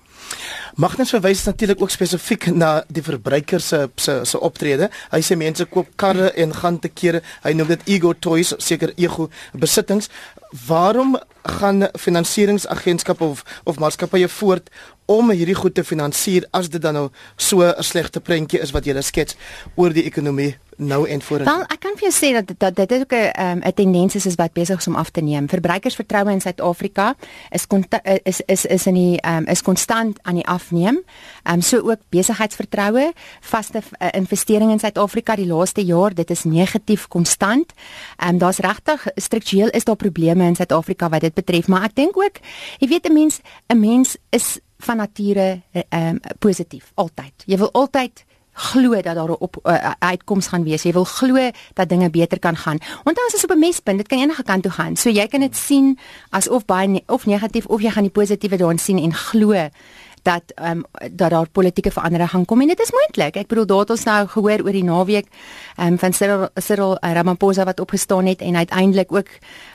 Magnus 0.75 1.13
verwys 1.15 1.45
natuurlik 1.45 1.83
ook 1.83 1.91
spesifiek 1.91 2.47
na 2.55 2.83
die 2.89 3.03
verbruiker 3.03 3.61
se 3.61 3.91
se 3.97 4.21
se 4.25 4.41
optrede. 4.41 4.91
Hy 5.13 5.21
sê 5.23 5.37
mense 5.37 5.65
koop 5.71 5.93
karre 5.97 6.33
en 6.33 6.55
gaan 6.55 6.79
te 6.79 6.89
kere. 6.89 7.23
Hy 7.45 7.53
noem 7.53 7.69
dit 7.69 7.87
ego 7.97 8.13
toys, 8.13 8.55
seker 8.59 8.93
ego 8.97 9.29
besittings. 9.53 10.11
Waarom 10.67 11.17
gaan 11.45 11.89
finansieringsagentskappe 11.99 13.25
of 13.25 13.45
of 13.65 13.79
maatskappye 13.79 14.29
voort 14.29 14.71
om 15.07 15.31
hierdie 15.31 15.55
goed 15.55 15.75
te 15.75 15.85
finansier 15.85 16.47
as 16.51 16.71
dit 16.73 16.83
dan 16.83 16.95
nou 16.95 17.09
so 17.37 17.61
'n 17.63 17.83
slegte 17.83 18.21
prentjie 18.21 18.61
is 18.61 18.71
wat 18.71 18.87
jy 18.87 19.01
skets 19.03 19.37
oor 19.75 19.93
die 19.93 20.05
ekonomie 20.05 20.57
nou 20.77 21.09
en 21.09 21.23
voor. 21.23 21.45
Wel, 21.45 21.63
ek 21.63 21.81
kan 21.81 21.97
vir 21.99 22.09
jou 22.09 22.15
sê 22.15 22.31
dat 22.35 22.53
dat 22.59 22.89
dit 22.89 23.01
ook 23.01 23.13
'n 23.13 23.41
um, 23.41 23.61
'n 23.63 23.75
tendens 23.75 24.15
is 24.15 24.35
wat 24.35 24.53
besig 24.53 24.79
is 24.79 24.87
om 24.87 24.95
af 24.95 25.11
te 25.11 25.21
neem. 25.21 25.49
Verbruikersvertroue 25.49 26.31
in 26.31 26.41
Suid-Afrika 26.41 27.15
is 27.51 27.67
is 28.23 28.41
is 28.47 28.65
is 28.67 28.87
in 28.87 28.95
die 28.95 29.27
um, 29.27 29.47
is 29.47 29.63
konstant 29.63 30.19
aan 30.23 30.35
die 30.35 30.47
afneem. 30.47 31.03
Ehm 31.43 31.55
um, 31.55 31.61
so 31.61 31.79
ook 31.79 32.01
besigheidsvertroue, 32.09 33.13
vaste 33.41 33.83
uh, 33.99 34.09
investering 34.13 34.71
in 34.71 34.79
Suid-Afrika 34.79 35.35
die 35.35 35.47
laaste 35.47 35.85
jaar, 35.85 36.15
dit 36.15 36.31
is 36.31 36.45
negatief 36.45 37.09
konstant. 37.09 37.73
Ehm 38.17 38.29
um, 38.29 38.39
daar's 38.39 38.59
regtig 38.59 39.07
struktureel 39.15 39.71
is 39.71 39.85
daar 39.85 39.97
probleme 39.97 40.45
in 40.45 40.55
Suid-Afrika 40.55 41.09
wat 41.09 41.21
dit 41.21 41.35
betref, 41.35 41.67
maar 41.67 41.85
ek 41.85 41.95
dink 41.95 42.17
ook, 42.17 42.39
jy 42.79 42.89
weet 42.89 43.09
'n 43.09 43.13
mens 43.13 43.41
'n 43.69 43.81
mens 43.81 44.17
is 44.31 44.59
van 44.79 44.97
nature 44.97 45.61
ehm 45.73 46.09
um, 46.09 46.21
positief 46.39 46.93
altyd. 46.95 47.33
Jy 47.47 47.57
wil 47.57 47.73
altyd 47.73 48.25
glo 48.55 48.91
dat 49.03 49.15
daar 49.15 49.31
'n 49.31 49.37
op 49.39 49.57
uh, 49.63 49.91
uitkoms 49.99 50.47
gaan 50.47 50.65
wees. 50.65 50.83
Jy 50.83 50.93
wil 50.93 51.05
glo 51.05 51.51
dat 51.75 51.89
dinge 51.89 52.11
beter 52.11 52.39
kan 52.39 52.57
gaan. 52.57 52.79
Onthou 53.05 53.27
as 53.27 53.33
jy 53.33 53.45
op 53.45 53.57
'n 53.57 53.59
mespunt, 53.59 53.99
dit 53.99 54.09
kan 54.09 54.19
enige 54.19 54.43
kant 54.43 54.63
toe 54.63 54.73
gaan. 54.73 54.97
So 54.97 55.11
jy 55.11 55.27
kan 55.27 55.41
dit 55.41 55.57
sien 55.57 55.99
asof 56.31 56.65
baie 56.65 56.89
ne 56.89 57.03
of 57.07 57.27
negatief 57.27 57.67
of 57.67 57.81
jy 57.81 57.91
gaan 57.91 58.03
die 58.03 58.13
positiewe 58.13 58.57
daarin 58.57 58.79
sien 58.79 58.99
en 58.99 59.15
glo 59.15 59.69
dat 60.25 60.43
ehm 60.55 60.71
um, 60.71 60.85
dat 61.13 61.31
daar 61.31 61.49
politieke 61.49 61.91
veranderinge 61.91 62.29
gaan 62.29 62.45
kom 62.45 62.61
en 62.61 62.67
dit 62.67 62.81
is 62.81 62.91
moontlik. 62.91 63.37
Ek 63.37 63.47
bedoel 63.47 63.67
daar 63.67 63.79
het 63.79 63.91
ons 63.91 64.05
nou 64.05 64.27
gehoor 64.27 64.65
oor 64.65 64.73
die 64.73 64.85
naweek 64.85 65.27
ehm 65.77 65.93
um, 65.93 65.99
van 65.99 66.13
Cyril 66.13 66.49
Cyril 66.55 66.97
Ramaphosa 67.01 67.65
wat 67.65 67.81
opgestaan 67.81 68.27
het 68.27 68.41
en 68.41 68.57
uiteindelik 68.57 69.13
ook 69.13 69.29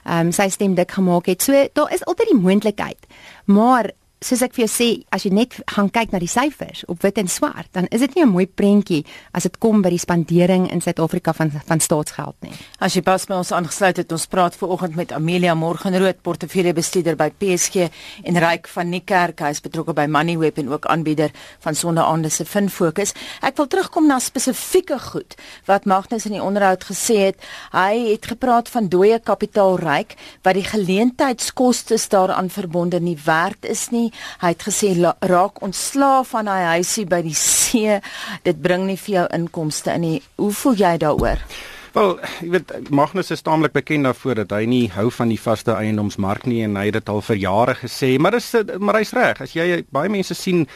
ehm 0.03 0.25
um, 0.25 0.31
sy 0.31 0.49
stem 0.49 0.73
dik 0.75 0.91
gemaak 0.91 1.25
het. 1.25 1.41
So 1.41 1.67
daar 1.73 1.93
is 1.93 2.05
altyd 2.05 2.27
die 2.31 2.41
moontlikheid. 2.41 3.07
Maar 3.45 3.91
soos 4.19 4.41
ek 4.43 4.55
vir 4.57 4.65
jou 4.65 4.71
sê, 4.71 4.87
as 5.15 5.23
jy 5.23 5.31
net 5.31 5.55
gaan 5.71 5.87
kyk 5.95 6.11
na 6.11 6.19
die 6.19 6.29
syfers 6.29 6.83
op 6.91 7.05
wit 7.05 7.19
en 7.21 7.29
swart, 7.31 7.69
dan 7.75 7.87
is 7.87 8.01
dit 8.03 8.15
nie 8.15 8.23
'n 8.23 8.29
mooi 8.29 8.45
prentjie 8.45 9.05
as 9.33 9.43
dit 9.43 9.59
kom 9.59 9.81
by 9.81 9.89
die 9.89 9.99
spandering 9.99 10.69
in 10.71 10.81
Suid-Afrika 10.81 11.33
van 11.33 11.51
van 11.51 11.79
staatsgeld 11.79 12.35
nie. 12.41 12.51
As 12.79 12.93
jy 12.95 13.01
pas 13.01 13.25
by 13.25 13.33
ons 13.35 13.51
aangesluit 13.51 13.97
het, 13.97 14.11
ons 14.11 14.25
praat 14.27 14.55
ver 14.55 14.67
oggend 14.67 14.95
met 14.95 15.11
Amelia 15.11 15.55
Morgenrood, 15.55 16.21
portefeuljebestuurder 16.21 17.15
by 17.15 17.29
PSG 17.29 17.89
en 18.23 18.37
Ryk 18.37 18.67
van 18.67 18.89
Niekerk, 18.89 19.39
hy 19.39 19.49
is 19.49 19.61
betrokke 19.61 19.93
by 19.93 20.05
Moneyweb 20.05 20.57
en 20.57 20.69
ook 20.69 20.85
aanbieder 20.85 21.31
van 21.59 21.75
sondeaande 21.75 22.29
se 22.29 22.45
Finfokus. 22.45 23.13
Ek 23.41 23.55
wil 23.57 23.67
terugkom 23.67 24.07
na 24.07 24.19
spesifieke 24.19 24.99
goed 24.99 25.35
wat 25.65 25.85
Magnus 25.85 26.25
in 26.25 26.33
die 26.33 26.43
onderhoud 26.43 26.83
gesê 26.83 27.31
het. 27.31 27.37
Hy 27.71 28.11
het 28.11 28.25
gepraat 28.25 28.69
van 28.69 28.89
dooie 28.89 29.19
kapitaal 29.19 29.77
ryk 29.79 30.15
wat 30.43 30.53
die 30.53 30.63
geleentheidskoste 30.63 31.97
daaraan 32.09 32.49
verbonde 32.49 32.99
nie 32.99 33.17
werd 33.25 33.65
is 33.65 33.89
nie 33.91 34.08
Hy 34.41 34.53
het 34.53 34.67
gesê 34.67 34.93
raak 35.21 35.61
ontslaaf 35.65 36.33
van 36.35 36.49
daai 36.51 36.77
huisie 36.77 37.05
by 37.09 37.21
die 37.25 37.35
see. 37.35 37.99
Dit 38.43 38.61
bring 38.61 38.87
nie 38.89 38.97
vir 38.97 39.15
jou 39.15 39.27
inkomste 39.39 39.93
in 39.95 40.01
nie. 40.01 40.21
Hoe 40.35 40.53
voel 40.53 40.79
jy 40.79 40.97
daaroor? 41.01 41.43
Wel, 41.89 42.19
jy 42.45 42.51
weet 42.53 42.71
Magnus 42.93 43.31
is 43.33 43.41
taamlik 43.41 43.73
bekend 43.73 44.05
daarvoor 44.05 44.43
dat 44.43 44.51
hy 44.53 44.67
nie 44.69 44.91
hou 44.93 45.07
van 45.09 45.31
die 45.31 45.39
vaste 45.41 45.73
eiendomsmark 45.73 46.43
nie 46.45 46.61
en 46.61 46.77
hy 46.77 46.83
het 46.91 46.99
dit 46.99 47.09
al 47.09 47.23
vir 47.25 47.39
jare 47.41 47.73
gesê, 47.79 48.11
maar 48.21 48.37
dis 48.37 48.51
maar 48.77 48.99
hy's 48.99 49.13
reg. 49.17 49.41
As 49.41 49.55
jy 49.57 49.79
baie 49.89 50.11
mense 50.13 50.37
sien 50.37 50.67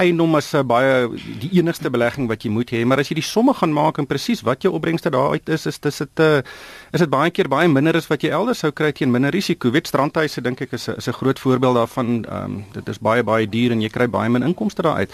eiendom 0.00 0.32
as 0.40 0.48
'n 0.54 0.62
eh, 0.62 0.64
baie 0.64 1.08
die 1.42 1.50
enigste 1.60 1.90
belegging 1.90 2.28
wat 2.28 2.44
jy 2.44 2.50
moet 2.50 2.72
hê, 2.72 2.86
maar 2.86 2.98
as 3.00 3.10
jy 3.10 3.14
die 3.20 3.28
somme 3.34 3.52
gaan 3.52 3.72
maak 3.72 3.98
en 3.98 4.06
presies 4.06 4.40
wat 4.40 4.62
jou 4.62 4.72
opbrengste 4.72 5.10
daaruit 5.10 5.46
is, 5.48 5.66
is 5.66 5.78
dis 5.78 5.98
dit 5.98 6.18
'n 6.18 6.22
uh, 6.22 6.42
is 6.92 7.00
dit 7.00 7.10
baie 7.10 7.30
keer 7.30 7.48
baie 7.48 7.68
minder 7.68 7.96
as 7.96 8.08
wat 8.08 8.22
jy 8.22 8.30
elders 8.30 8.58
sou 8.58 8.72
kry 8.72 8.92
teen 8.92 9.10
minder 9.10 9.30
risiko. 9.30 9.70
Weet 9.70 9.88
strandhuise 9.88 10.40
dink 10.40 10.60
ek 10.62 10.72
is 10.72 10.88
'n 10.88 10.96
is 10.96 11.08
'n 11.08 11.12
groot 11.12 11.38
voorbeeld 11.38 11.74
daarvan. 11.74 12.24
Ehm 12.24 12.44
um, 12.44 12.64
dit 12.72 12.88
is 12.88 12.98
baie 12.98 13.22
baie 13.22 13.46
duur 13.46 13.72
en 13.72 13.80
jy 13.82 13.88
kry 13.90 14.08
baie 14.08 14.30
min 14.30 14.42
inkomste 14.42 14.82
daaruit. 14.82 15.10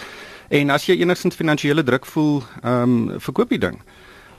En 0.49 0.69
as 0.69 0.85
jy 0.85 1.01
enigstens 1.01 1.35
finansiële 1.35 1.83
druk 1.83 2.05
voel, 2.05 2.43
ehm 2.63 3.09
um, 3.11 3.19
verkoop 3.19 3.49
die 3.49 3.59
ding. 3.59 3.77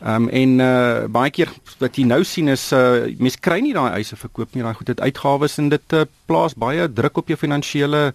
Ehm 0.00 0.22
um, 0.22 0.28
en 0.28 0.60
uh 0.64 1.08
baie 1.12 1.30
keer 1.30 1.50
wat 1.78 1.96
jy 1.96 2.06
nou 2.08 2.22
sien 2.24 2.48
is 2.48 2.70
uh 2.72 3.04
mense 3.18 3.40
kry 3.40 3.60
nie 3.60 3.74
daai 3.76 3.98
eise 3.98 4.16
verkoop 4.16 4.54
nie, 4.54 4.64
daai 4.64 4.74
goed 4.78 4.88
het 4.88 5.00
uitgawes 5.00 5.58
en 5.60 5.68
dit 5.68 5.96
uh, 5.96 6.06
plaas 6.26 6.54
baie 6.56 6.88
druk 6.88 7.20
op 7.20 7.28
jou 7.28 7.36
finansiële 7.36 8.12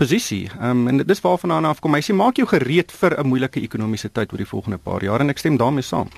posisie. 0.00 0.48
Ehm 0.60 0.70
um, 0.70 0.88
en 0.88 0.96
dit 0.96 1.10
is 1.10 1.20
waarvan 1.20 1.52
aan 1.52 1.68
afkom. 1.68 1.94
Hy 1.94 2.00
sê 2.06 2.14
maak 2.16 2.40
jou 2.40 2.46
gereed 2.48 2.92
vir 3.00 3.18
'n 3.20 3.26
moeilike 3.26 3.60
ekonomiese 3.60 4.08
tyd 4.08 4.32
oor 4.32 4.40
die 4.40 4.52
volgende 4.52 4.78
paar 4.78 5.04
jaar 5.04 5.20
en 5.20 5.28
ek 5.28 5.38
stem 5.38 5.56
daarmee 5.56 5.84
saam. 5.84 6.08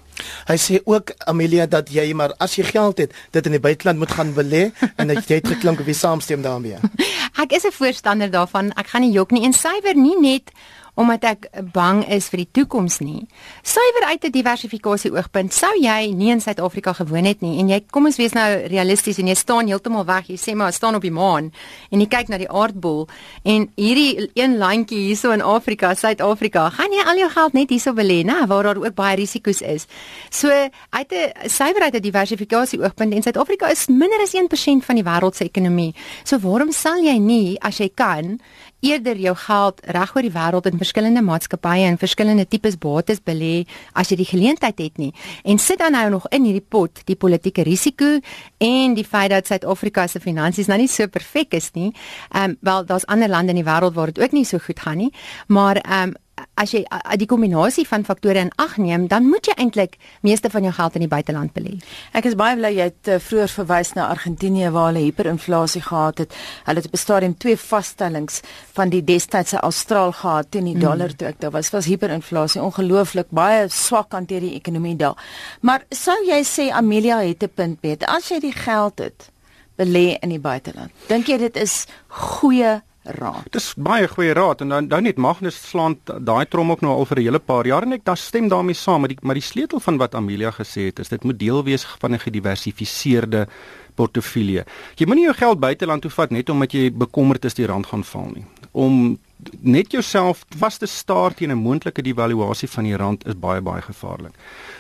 Hy 0.47 0.59
sê 0.66 0.78
ook 0.85 1.11
Amelia 1.26 1.66
dat 1.66 1.90
jy 1.90 2.12
maar 2.14 2.35
as 2.38 2.54
jy 2.54 2.64
geld 2.64 2.99
het, 2.99 3.14
dit 3.30 3.47
in 3.47 3.52
die 3.52 3.61
buiteland 3.61 3.99
moet 3.99 4.12
gaan 4.12 4.35
belê 4.35 4.71
en 4.97 5.06
dat 5.09 5.28
jy 5.28 5.35
het 5.35 5.49
geklink 5.49 5.80
of 5.80 5.87
jy 5.87 5.94
saamstem 5.94 6.42
daarmee. 6.42 6.78
ek 7.42 7.52
is 7.52 7.66
'n 7.66 7.73
voorstander 7.73 8.30
daarvan. 8.30 8.71
Ek 8.76 8.87
gaan 8.87 9.02
nie 9.02 9.12
jok 9.12 9.30
nie 9.30 9.44
en 9.44 9.52
suiwer 9.52 9.97
nie 9.97 10.21
net 10.21 10.52
omdat 10.94 11.25
ek 11.25 11.46
bang 11.72 12.02
is 12.12 12.28
vir 12.28 12.42
die 12.42 12.49
toekoms 12.61 12.99
nie. 13.00 13.25
Suiwer 13.64 14.11
uit 14.12 14.25
'n 14.25 14.30
diversifikasie 14.30 15.11
oogpunt, 15.12 15.52
sou 15.52 15.72
jy 15.80 16.12
nie 16.12 16.30
in 16.30 16.40
Suid-Afrika 16.40 16.92
gewoon 16.92 17.25
het 17.25 17.40
nie 17.40 17.61
en 17.61 17.68
jy 17.68 17.80
kom 17.90 18.06
ons 18.06 18.16
wees 18.16 18.32
nou 18.32 18.66
realisties 18.68 19.18
en 19.18 19.26
jy 19.26 19.34
staan 19.34 19.66
heeltemal 19.66 20.04
weg. 20.04 20.26
Jy 20.28 20.37
sê 20.37 20.54
maar 20.54 20.72
staan 20.72 20.94
op 20.94 21.02
die 21.02 21.11
maan 21.11 21.52
en 21.90 22.00
jy 22.00 22.06
kyk 22.06 22.28
na 22.28 22.38
die 22.38 22.50
aardbol 22.50 23.08
en 23.44 23.70
hierdie 23.76 24.30
een 24.34 24.58
landjie 24.58 24.99
hierso 24.99 25.30
in 25.30 25.42
Afrika, 25.42 25.94
Suid-Afrika, 25.94 26.70
gaan 26.70 26.92
jy 26.92 27.04
al 27.04 27.16
jou 27.16 27.30
geld 27.30 27.52
net 27.52 27.70
hierso 27.70 27.92
belê, 27.92 28.22
né, 28.25 28.46
waar 28.46 28.62
daar 28.62 28.76
ook 28.76 28.94
baie 28.94 29.16
risiko's 29.16 29.62
is. 29.62 29.87
So 30.30 30.49
uit 30.90 31.12
'n 31.12 31.49
suiwer 31.49 31.82
uit 31.82 31.94
'n 31.94 32.02
diversifikasie 32.02 32.80
oogpunt 32.80 33.14
en 33.14 33.22
Suid-Afrika 33.22 33.70
is 33.70 33.88
minder 33.88 34.20
as 34.20 34.34
1% 34.34 34.84
van 34.84 34.94
die 34.94 35.04
wêreld 35.04 35.34
se 35.34 35.44
ekonomie. 35.44 35.94
So 36.25 36.38
waarom 36.38 36.72
sal 36.72 37.02
jy 37.02 37.18
nie 37.18 37.58
as 37.61 37.78
jy 37.78 37.90
kan 37.94 38.40
eerder 38.83 39.17
jou 39.23 39.35
geld 39.39 39.81
reg 39.95 40.15
oor 40.17 40.27
die 40.27 40.35
wêreld 40.35 40.67
in 40.67 40.81
verskillende 40.81 41.23
maatskappye 41.23 41.87
en 41.87 41.99
verskillende 42.01 42.47
tipes 42.51 42.77
bates 42.83 43.23
belê 43.23 43.62
as 43.99 44.11
jy 44.11 44.19
die 44.21 44.29
geleentheid 44.29 44.81
het 44.83 44.99
nie. 44.99 45.12
En 45.47 45.59
sit 45.62 45.79
dan 45.79 45.95
nou 45.95 46.09
nog 46.17 46.27
in 46.35 46.49
hierdie 46.49 46.65
pot 46.69 47.05
die 47.07 47.17
politieke 47.17 47.62
risiko 47.69 48.19
en 48.59 48.97
die 48.99 49.07
feit 49.07 49.31
dat 49.31 49.47
Suid-Afrika 49.47 50.07
se 50.11 50.21
finansies 50.21 50.71
nou 50.71 50.81
nie 50.83 50.91
so 50.91 51.07
perfek 51.07 51.55
is 51.59 51.71
nie. 51.79 51.93
Ehm 52.33 52.53
um, 52.53 52.57
wel 52.61 52.85
daar's 52.87 53.07
ander 53.07 53.31
lande 53.31 53.55
in 53.55 53.62
die 53.62 53.69
wêreld 53.69 53.95
waar 53.95 54.11
dit 54.12 54.21
ook 54.23 54.33
nie 54.33 54.45
so 54.45 54.59
goed 54.59 54.81
gaan 54.81 54.99
nie, 54.99 55.12
maar 55.47 55.77
ehm 55.77 56.11
um, 56.11 56.21
as 56.54 56.72
jy 56.75 56.84
die 57.20 57.26
kombinasie 57.26 57.84
van 57.88 58.04
faktore 58.04 58.38
in 58.38 58.50
ag 58.56 58.76
neem, 58.76 59.06
dan 59.08 59.26
moet 59.28 59.46
jy 59.46 59.54
eintlik 59.56 59.96
meeste 60.22 60.50
van 60.50 60.62
jou 60.62 60.72
geld 60.75 60.94
in 60.99 61.04
die 61.06 61.11
buiteland 61.11 61.52
belê. 61.56 61.78
Ek 62.12 62.28
is 62.28 62.37
baie 62.38 62.56
bly 62.56 62.72
jy 62.76 62.88
het 62.90 63.11
uh, 63.11 63.18
vroeër 63.22 63.52
verwys 63.56 63.92
na 63.99 64.08
Argentinië 64.12 64.70
waar 64.75 64.90
hulle 64.90 65.04
hiperinflasie 65.06 65.82
gehad 65.88 66.25
het. 66.25 66.37
Hulle 66.66 66.82
het 66.82 66.87
op 66.90 66.94
'n 66.94 67.02
stadium 67.04 67.37
twee 67.37 67.56
vaststellings 67.56 68.40
van 68.72 68.88
die 68.88 69.04
destydse 69.04 69.61
Austraal 69.61 70.12
gehad 70.12 70.50
teen 70.50 70.64
die 70.64 70.78
dollar 70.78 71.08
mm. 71.08 71.16
toe 71.16 71.28
ek 71.28 71.40
daar 71.40 71.50
was. 71.50 71.70
Was 71.70 71.87
hiperinflasie 71.87 72.62
ongelooflik 72.62 73.30
baie 73.30 73.68
swak 73.68 74.12
hanteer 74.12 74.40
die 74.40 74.54
ekonomie 74.54 74.96
daar. 74.96 75.16
Maar 75.61 75.84
sou 75.90 76.16
jy 76.26 76.42
sê 76.44 76.70
Amelia 76.70 77.18
het 77.18 77.42
'n 77.42 77.50
punt 77.54 77.80
beter 77.80 78.08
as 78.08 78.28
jy 78.28 78.40
die 78.40 78.52
geld 78.52 78.99
het 78.99 79.30
belê 79.76 80.18
in 80.20 80.28
die 80.28 80.40
buiteland? 80.40 80.90
Dink 81.08 81.26
jy 81.26 81.38
dit 81.38 81.56
is 81.56 81.87
goeie 82.08 82.82
raad. 83.02 83.47
Dis 83.50 83.73
baie 83.76 84.09
goeie 84.09 84.32
raad 84.32 84.61
en 84.61 84.68
dan 84.68 84.88
dan 84.88 85.02
net 85.02 85.16
Magnus 85.16 85.59
slaan 85.68 85.97
daai 86.04 86.47
trom 86.47 86.71
ook 86.71 86.80
nou 86.80 86.92
al 86.94 87.06
vir 87.06 87.18
'n 87.18 87.23
hele 87.23 87.38
paar 87.38 87.66
jaar 87.66 87.82
en 87.82 87.92
ek 87.92 88.04
dan 88.04 88.16
stem 88.16 88.49
daarmee 88.49 88.75
saam 88.75 89.00
met 89.00 89.11
die 89.11 89.18
maar 89.23 89.35
die 89.35 89.42
sleutel 89.42 89.80
van 89.80 89.97
wat 89.97 90.14
Amelia 90.14 90.50
gesê 90.50 90.87
het 90.87 90.99
is 90.99 91.09
dit 91.09 91.25
moet 91.25 91.38
deel 91.38 91.64
wees 91.64 91.85
van 91.99 92.12
'n 92.12 92.18
gediversifiseerde 92.18 93.47
portefeulje. 93.94 94.64
Jy 94.97 95.06
moenie 95.06 95.25
jou 95.25 95.35
geld 95.35 95.61
buiteland 95.61 96.02
toe 96.02 96.11
vat 96.11 96.30
net 96.30 96.49
omdat 96.49 96.73
jy 96.73 96.92
bekommerd 96.92 97.44
is 97.44 97.54
die 97.54 97.66
rand 97.66 97.87
gaan 97.87 98.04
val 98.04 98.30
nie. 98.35 98.44
Om 98.73 99.18
net 99.61 99.92
jouself 99.92 100.44
vas 100.58 100.78
te 100.78 100.87
staar 100.87 101.34
teen 101.34 101.50
'n 101.50 101.58
moontlike 101.58 102.02
devaluasie 102.02 102.68
van 102.68 102.84
die 102.84 102.96
rand 102.96 103.26
is 103.26 103.38
baie 103.38 103.61
baie 103.61 103.82
gevaarlik. 103.82 104.34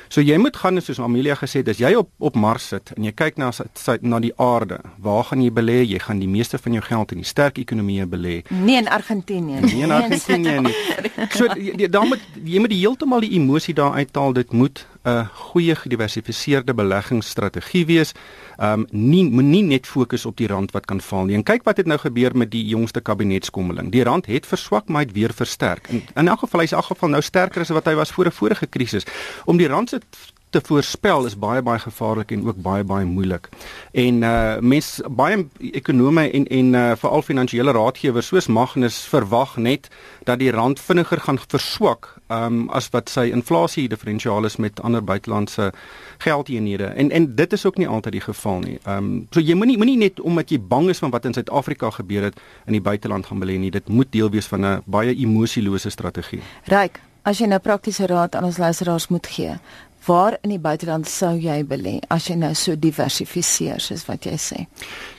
So 0.08 0.20
jy 0.20 0.36
moet 0.36 0.56
gaan 0.56 0.80
soos 0.80 0.98
Amelia 1.00 1.34
gesê 1.34 1.62
het, 1.62 1.68
as 1.68 1.78
jy 1.78 1.94
op 1.94 2.10
op 2.18 2.34
Mars 2.34 2.68
sit 2.68 2.92
en 2.96 3.04
jy 3.04 3.12
kyk 3.12 3.36
na 3.36 3.50
na 4.00 4.18
die 4.20 4.32
aarde, 4.36 4.80
waar 4.98 5.24
gaan 5.24 5.42
jy 5.42 5.50
belê? 5.50 5.78
Jy 5.88 5.98
gaan 5.98 6.18
die 6.18 6.28
meeste 6.28 6.58
van 6.58 6.72
jou 6.72 6.82
geld 6.84 7.12
in 7.12 7.18
die 7.18 7.26
sterk 7.26 7.58
ekonomieë 7.58 8.06
belê. 8.06 8.42
Nee 8.50 8.76
in 8.76 8.88
Argentinië. 8.88 9.60
Nee 9.60 9.82
in 9.82 9.90
Argentinië 9.90 10.60
nie. 10.60 10.74
So 11.38 11.46
dan 11.88 12.08
moet 12.08 12.20
jy 12.44 12.58
moet 12.58 12.72
heeltemal 12.72 13.20
die 13.20 13.32
emosie 13.32 13.74
daar 13.74 13.92
uithaal. 13.92 14.32
Dit 14.32 14.52
moet 14.52 14.86
'n 15.04 15.26
goeie 15.34 15.74
gediversifiseerde 15.74 16.74
beleggingsstrategie 16.74 17.86
wees. 17.86 18.12
Um 18.58 18.86
nie 18.90 19.24
moenie 19.24 19.62
net 19.62 19.86
fokus 19.86 20.26
op 20.26 20.36
die 20.36 20.46
rand 20.46 20.70
wat 20.70 20.84
kan 20.84 21.00
val 21.00 21.24
nie. 21.24 21.34
En 21.34 21.42
kyk 21.42 21.64
wat 21.64 21.76
het 21.76 21.86
nou 21.86 21.98
gebeur 21.98 22.36
met 22.36 22.50
die 22.50 22.64
jongste 22.66 23.00
kabinetskommeling. 23.00 23.90
Die 23.92 24.04
rand 24.04 24.26
het 24.26 24.46
verswak, 24.46 24.88
maar 24.88 25.02
het 25.02 25.12
weer 25.12 25.34
versterk. 25.34 25.88
In, 25.88 26.02
in 26.14 26.28
elk 26.28 26.38
geval 26.38 26.60
hy's 26.60 26.70
in 26.70 26.78
elk 26.78 26.86
geval 26.86 27.08
nou 27.08 27.22
sterker 27.22 27.60
as 27.60 27.68
wat 27.68 27.84
hy 27.84 27.94
was 27.94 28.12
voor 28.12 28.26
'n 28.26 28.30
vorige 28.32 28.66
krisis. 28.66 29.04
Om 29.44 29.56
die 29.56 29.68
rand 29.68 29.88
se 29.88 30.00
te 30.52 30.60
voorspel 30.60 31.26
is 31.26 31.36
baie 31.38 31.62
baie 31.64 31.80
gevaarlik 31.80 32.32
en 32.34 32.44
ook 32.46 32.58
baie 32.62 32.84
baie 32.84 33.06
moeilik. 33.08 33.48
En 33.92 34.22
uh 34.22 34.58
mense 34.60 35.08
baie 35.08 35.46
ekonome 35.72 36.26
en 36.30 36.46
en 36.46 36.72
uh 36.74 36.82
veral 37.00 37.22
finansiële 37.22 37.72
raadgewers 37.72 38.28
soos 38.32 38.48
Magnus 38.52 38.98
verwag 39.12 39.56
net 39.56 39.88
dat 40.28 40.38
die 40.38 40.50
rand 40.52 40.80
vinniger 40.80 41.20
gaan 41.20 41.40
verswak 41.46 42.10
um 42.28 42.66
as 42.70 42.90
wat 42.92 43.08
sy 43.12 43.30
inflasie 43.32 43.88
diferensiaal 43.88 44.44
is 44.44 44.56
met 44.56 44.80
ander 44.80 45.04
buitelandse 45.04 45.70
geldeenhede. 46.18 46.84
En 46.84 47.10
en 47.10 47.34
dit 47.36 47.52
is 47.52 47.66
ook 47.66 47.80
nie 47.80 47.88
altyd 47.88 48.18
die 48.18 48.26
geval 48.26 48.60
nie. 48.66 48.78
Um 48.86 49.26
so 49.30 49.40
jy 49.40 49.56
moenie 49.56 49.78
moenie 49.80 49.96
net 49.96 50.20
omdat 50.20 50.50
jy 50.50 50.60
bang 50.60 50.90
is 50.92 51.00
van 51.00 51.10
wat 51.10 51.24
in 51.24 51.32
Suid-Afrika 51.32 51.90
gebeur 51.90 52.28
het 52.28 52.36
in 52.66 52.76
die 52.76 52.84
buiteland 52.84 53.26
gaan 53.26 53.40
belê 53.40 53.56
nie. 53.58 53.70
Dit 53.70 53.88
moet 53.88 54.12
deel 54.12 54.30
wees 54.30 54.46
van 54.46 54.66
'n 54.66 54.82
baie 54.84 55.16
emosielose 55.16 55.90
strategie. 55.90 56.42
Ryk 56.64 57.00
As 57.22 57.38
jy 57.38 57.46
nou 57.46 57.60
praktiese 57.62 58.08
raad 58.10 58.34
aan 58.34 58.48
ons 58.48 58.56
luisteraars 58.58 59.04
moet 59.14 59.26
gee, 59.30 59.52
waar 60.06 60.38
in 60.42 60.50
die 60.50 60.60
buiteland 60.62 61.08
sou 61.08 61.36
jy 61.38 61.62
belê 61.64 62.00
as 62.08 62.28
jy 62.28 62.36
nou 62.36 62.52
so 62.54 62.76
diversifiseer 62.76 63.80
soos 63.80 64.04
wat 64.08 64.26
jy 64.26 64.36
sê? 64.40 64.66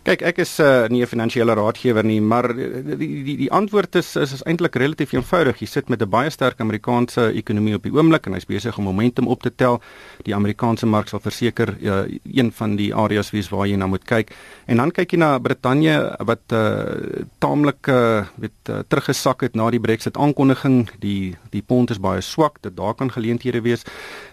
Kyk, 0.04 0.22
ek 0.22 0.42
is 0.44 0.60
uh, 0.60 0.88
nie 0.92 1.02
'n 1.02 1.08
finansiële 1.08 1.56
raadgewer 1.56 2.04
nie, 2.04 2.20
maar 2.20 2.54
die 2.54 2.98
die 2.98 3.24
die, 3.24 3.38
die 3.38 3.52
antwoord 3.52 3.96
is 3.96 4.16
is, 4.16 4.34
is 4.34 4.44
eintlik 4.44 4.76
relatief 4.76 5.14
eenvoudig. 5.14 5.62
Jy 5.62 5.68
sit 5.68 5.90
met 5.90 6.02
'n 6.02 6.10
baie 6.10 6.30
sterk 6.30 6.60
Amerikaanse 6.60 7.32
ekonomie 7.32 7.76
op 7.76 7.84
die 7.84 7.94
oomblik 7.94 8.26
en 8.28 8.34
hy's 8.34 8.46
besig 8.46 8.78
om 8.78 8.84
momentum 8.84 9.28
op 9.28 9.42
te 9.42 9.52
tel. 9.56 9.82
Die 10.24 10.36
Amerikaanse 10.36 10.86
mark 10.86 11.08
sal 11.08 11.20
verseker 11.20 11.76
uh, 11.82 12.04
een 12.24 12.52
van 12.52 12.76
die 12.76 12.94
areas 12.94 13.32
wees 13.32 13.50
waar 13.50 13.68
jy 13.68 13.76
na 13.76 13.88
moet 13.88 14.04
kyk. 14.04 14.36
En 14.68 14.78
dan 14.78 14.92
kyk 14.92 15.12
jy 15.12 15.20
na 15.20 15.40
Brittanje 15.40 16.16
wat 16.20 16.52
uh, 16.52 17.24
taamlik 17.40 17.88
uh, 17.88 18.26
weet 18.36 18.70
uh, 18.70 18.80
teruggesak 18.88 19.42
het 19.42 19.56
na 19.56 19.70
die 19.70 19.80
Brexit 19.80 20.18
aankondiging. 20.18 20.90
Die 21.00 21.36
die 21.52 21.62
pond 21.62 21.92
is 21.92 22.00
baie 22.00 22.22
swak, 22.22 22.62
dit 22.62 22.76
daar 22.76 22.94
kan 22.94 23.12
geleenthede 23.12 23.62
wees. 23.62 23.84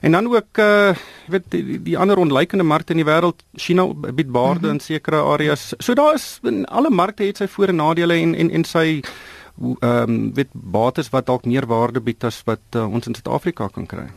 En 0.00 0.12
dan 0.12 0.26
ook 0.34 0.58
uh, 0.58 0.94
weet 1.28 1.44
die, 1.48 1.82
die 1.82 1.98
ander 1.98 2.16
onlykende 2.16 2.64
markte 2.64 2.94
in 2.96 3.02
die 3.02 3.08
wêreld, 3.08 3.42
China 3.54 3.86
bied 3.92 4.30
baarde 4.32 4.60
mm 4.60 4.64
-hmm. 4.64 4.72
in 4.72 4.80
sekere 4.80 5.20
areas 5.20 5.74
so 5.78 5.94
daar 5.94 6.14
is 6.14 6.38
in 6.42 6.64
alle 6.64 6.90
markte 6.90 7.22
het 7.24 7.36
sy 7.36 7.46
voor 7.46 7.68
en 7.68 7.76
nadele 7.76 8.14
en 8.14 8.34
en 8.34 8.50
en 8.50 8.64
sy 8.64 9.02
ehm 9.60 10.10
um, 10.10 10.34
weet 10.34 10.48
bates 10.52 11.10
wat 11.10 11.26
dalk 11.26 11.44
meer 11.44 11.66
waarde 11.66 12.00
bied 12.00 12.24
as 12.24 12.42
wat 12.44 12.64
uh, 12.76 12.92
ons 12.92 13.06
in 13.06 13.14
Suid-Afrika 13.14 13.68
kan 13.68 13.86
kry. 13.86 14.08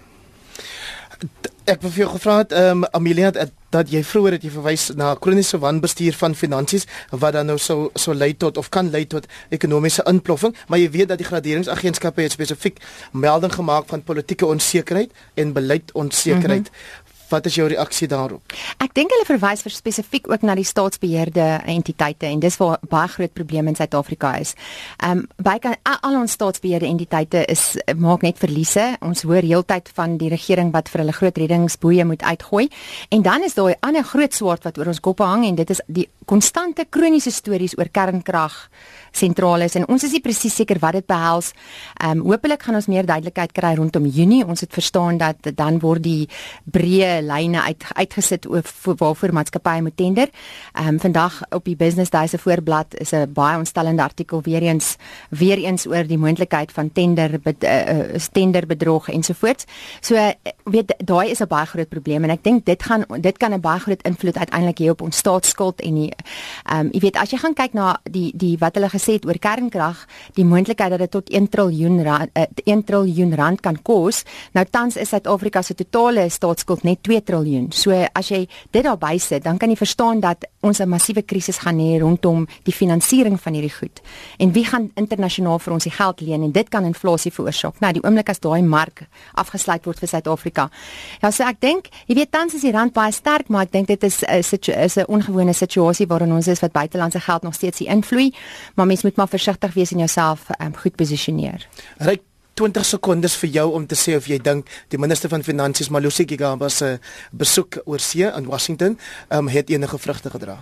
Ek 1.63 1.79
wou 1.79 1.87
vir 1.95 2.01
jou 2.01 2.09
gevra 2.11 2.41
het 2.41 2.51
ehm 2.51 2.81
um, 2.83 2.87
Amelia 2.91 3.29
dat, 3.31 3.51
jy 3.89 4.01
vroeër 4.03 4.35
het 4.35 4.43
jy 4.43 4.49
verwys 4.51 4.89
na 4.99 5.13
kroniese 5.15 5.57
wanbestuur 5.63 6.17
van 6.19 6.35
finansies 6.35 6.83
wat 7.09 7.37
dan 7.37 7.47
nou 7.47 7.55
so 7.57 7.87
so 7.95 8.13
lei 8.13 8.33
tot 8.37 8.57
of 8.59 8.67
kan 8.69 8.89
lei 8.91 9.05
tot 9.07 9.29
ekonomiese 9.49 10.03
inploffing, 10.11 10.51
maar 10.67 10.81
jy 10.81 10.89
weet 10.91 11.13
dat 11.13 11.21
die 11.23 11.27
graderingsagentskappe 11.29 12.21
het 12.21 12.35
spesifiek 12.35 12.83
melding 13.11 13.53
gemaak 13.55 13.87
van 13.87 14.03
politieke 14.03 14.45
onsekerheid 14.45 15.15
en 15.39 15.53
beleidsonsekerheid. 15.53 16.67
Mm 16.67 16.75
-hmm. 16.75 17.02
Wat 17.33 17.45
is 17.49 17.55
jou 17.57 17.65
reaksie 17.67 18.07
daarop? 18.07 18.53
Ek 18.83 18.91
dink 18.93 19.09
hulle 19.13 19.25
verwys 19.25 19.63
vir 19.65 19.73
spesifiek 19.73 20.27
ook 20.29 20.43
na 20.45 20.53
die 20.53 20.67
staatsbeheerde 20.67 21.63
entiteite 21.73 22.27
en 22.29 22.43
dis 22.43 22.57
waar 22.61 22.77
baie 22.91 23.09
groot 23.09 23.33
probleme 23.33 23.73
in 23.73 23.77
Suid-Afrika 23.79 24.35
is. 24.37 24.53
Ehm 25.01 25.23
um, 25.23 25.27
baie 25.43 25.73
al 25.83 26.17
ons 26.19 26.35
staatsbeheerde 26.37 26.85
entiteite 26.85 27.41
is 27.49 27.63
maak 27.97 28.21
net 28.21 28.37
verliese. 28.37 28.85
Ons 29.01 29.25
hoor 29.25 29.41
heeltyd 29.41 29.89
van 29.97 30.17
die 30.21 30.29
regering 30.29 30.69
wat 30.75 30.91
vir 30.93 31.03
hulle 31.03 31.15
groot 31.17 31.37
reddingsboeie 31.41 32.05
moet 32.05 32.21
uitgooi. 32.21 32.67
En 33.09 33.25
dan 33.25 33.43
is 33.43 33.57
daar 33.57 33.71
'n 33.71 33.81
ander 33.81 34.03
groot 34.03 34.33
swaard 34.33 34.63
wat 34.63 34.77
oor 34.77 34.87
ons 34.87 34.99
koppe 34.99 35.23
hang 35.23 35.45
en 35.45 35.55
dit 35.55 35.69
is 35.69 35.81
die 35.87 36.09
konstante 36.25 36.85
kroniese 36.89 37.31
stories 37.31 37.77
oor 37.77 37.89
kernkrag 37.91 38.69
sentrale 39.13 39.67
is 39.69 39.75
en 39.77 39.85
ons 39.91 40.03
is 40.03 40.13
nie 40.15 40.21
presies 40.23 40.55
seker 40.55 40.79
wat 40.81 40.97
dit 40.97 41.07
behels. 41.07 41.51
Ehm 42.01 42.19
um, 42.19 42.31
hopelik 42.33 42.63
gaan 42.65 42.75
ons 42.75 42.87
meer 42.89 43.05
duidelikheid 43.05 43.51
kry 43.53 43.75
rondom 43.77 44.05
Junie. 44.05 44.43
Ons 44.45 44.61
het 44.65 44.73
verstaan 44.73 45.17
dat 45.17 45.51
dan 45.55 45.79
word 45.79 46.03
die 46.03 46.29
breë 46.65 47.21
lyne 47.21 47.61
uit 47.61 47.85
uitgesit 47.93 48.47
oor 48.49 48.65
waarvoor 48.83 49.33
maatskappye 49.33 49.81
moet 49.81 49.97
tender. 49.97 50.29
Ehm 50.73 50.95
um, 50.95 50.99
vandag 50.99 51.41
op 51.51 51.65
die 51.65 51.75
Business 51.75 52.09
Day 52.09 52.27
se 52.27 52.37
voorblad 52.37 52.95
is 52.99 53.13
'n 53.13 53.33
baie 53.33 53.57
ontstellende 53.57 54.03
artikel 54.03 54.41
weer 54.41 54.61
eens 54.61 54.95
weer 55.29 55.57
eens 55.57 55.85
oor 55.87 56.07
die 56.07 56.17
moontlikheid 56.17 56.71
van 56.71 56.91
tender 56.91 57.39
bed, 57.39 57.63
uh, 57.63 58.15
tender 58.31 58.65
bedrog 58.65 59.09
ensovoorts. 59.09 59.65
So 60.01 60.15
uh, 60.15 60.29
weet 60.63 60.93
daai 60.97 61.29
is 61.29 61.41
'n 61.41 61.47
baie 61.47 61.65
groot 61.65 61.89
probleem 61.89 62.23
en 62.23 62.29
ek 62.29 62.43
dink 62.43 62.65
dit 62.65 62.83
gaan 62.83 63.05
dit 63.21 63.37
kan 63.37 63.53
'n 63.53 63.61
baie 63.61 63.79
groot 63.79 64.01
invloed 64.01 64.37
uiteindelik 64.37 64.79
hê 64.79 64.89
op 64.89 65.01
ons 65.01 65.17
staatsskuld 65.17 65.81
en 65.81 65.95
die 65.95 66.12
ehm 66.15 66.79
um, 66.79 66.91
jy 66.93 66.99
weet 66.99 67.17
as 67.17 67.31
jy 67.31 67.39
gaan 67.41 67.55
kyk 67.57 67.73
na 67.73 67.97
die 68.09 68.31
die 68.35 68.55
wat 68.59 68.75
hulle 68.75 68.89
gesê 68.89 69.17
het 69.17 69.25
oor 69.25 69.39
kernkrag, 69.39 70.05
die 70.35 70.45
moontlikheid 70.45 70.91
dat 70.91 70.99
dit 70.99 71.11
tot 71.11 71.29
1 71.29 71.49
triljoen 71.49 72.01
rand, 72.03 72.29
uh, 72.37 72.47
1 72.65 72.83
triljoen 72.83 73.35
rand 73.35 73.61
kan 73.61 73.77
kos. 73.81 74.23
Nou 74.53 74.65
tans 74.69 74.97
is 74.97 75.09
Suid-Afrika 75.09 75.61
se 75.61 75.75
totale 75.75 76.29
staatsskuld 76.29 76.83
net 76.83 77.03
2 77.03 77.21
triljoen. 77.23 77.71
So 77.71 77.91
as 77.91 78.29
jy 78.29 78.47
dit 78.71 78.83
daarby 78.83 79.17
sit, 79.19 79.43
dan 79.43 79.57
kan 79.57 79.69
jy 79.69 79.77
verstaan 79.77 80.19
dat 80.19 80.45
ons 80.63 80.79
'n 80.79 80.89
massiewe 80.89 81.21
krisis 81.21 81.57
gaan 81.57 81.77
hê 81.79 81.99
rondom 81.99 82.47
die 82.63 82.73
finansiering 82.73 83.39
van 83.41 83.53
hierdie 83.53 83.73
goed. 83.73 84.01
En 84.37 84.51
wie 84.51 84.65
gaan 84.65 84.91
internasionaal 84.95 85.59
vir 85.59 85.73
ons 85.73 85.83
die 85.83 85.91
geld 85.91 86.21
leen 86.21 86.43
en 86.43 86.51
dit 86.51 86.69
kan 86.69 86.85
inflasie 86.85 87.31
veroorsaak. 87.31 87.79
Nou 87.79 87.93
die 87.93 88.03
oomblik 88.03 88.29
as 88.29 88.39
daai 88.39 88.61
mark 88.61 89.07
afgesluit 89.33 89.85
word 89.85 89.99
vir 89.99 90.07
Suid-Afrika. 90.07 90.69
Ja, 91.21 91.31
so 91.31 91.43
ek 91.43 91.59
dink, 91.59 91.89
jy 92.07 92.15
weet 92.15 92.31
tans 92.31 92.53
is 92.53 92.61
die 92.61 92.71
rand 92.71 92.93
baie 92.93 93.11
sterk, 93.11 93.49
maar 93.49 93.63
ek 93.63 93.71
dink 93.71 93.87
dit 93.87 94.03
is 94.03 94.23
'n 94.23 94.83
is 94.83 94.97
'n 94.97 95.05
ongewone 95.07 95.53
situasie 95.53 96.07
waarin 96.07 96.33
ons 96.33 96.47
is 96.47 96.59
wat 96.59 96.71
buitelandse 96.71 97.19
geld 97.19 97.43
nog 97.43 97.53
steeds 97.53 97.79
hier 97.79 97.89
invloei. 97.89 98.33
Maar 98.75 98.85
mens 98.85 99.03
moet 99.03 99.15
maar 99.15 99.27
versigtig 99.27 99.73
wees 99.73 99.91
en 99.91 99.97
jouself 99.97 100.49
um, 100.59 100.75
goed 100.75 100.95
posisioneer. 100.95 101.67
Ryk 101.97 102.21
20 102.59 102.85
sekondes 102.85 103.35
vir 103.41 103.49
jou 103.49 103.67
om 103.73 103.85
te 103.89 103.97
sê 103.97 104.15
of 104.17 104.27
jy 104.29 104.37
dink 104.43 104.69
die 104.93 104.99
minister 105.01 105.31
van 105.31 105.43
finansies 105.45 105.89
Malusi 105.89 106.25
Gigaba 106.29 106.69
se 106.69 106.97
besoek 107.31 107.79
oor 107.85 107.99
see 107.99 108.29
in 108.29 108.49
Washington 108.49 108.97
um, 109.29 109.49
het 109.49 109.69
enige 109.73 109.97
vrugte 109.97 110.29
gedra. 110.29 110.59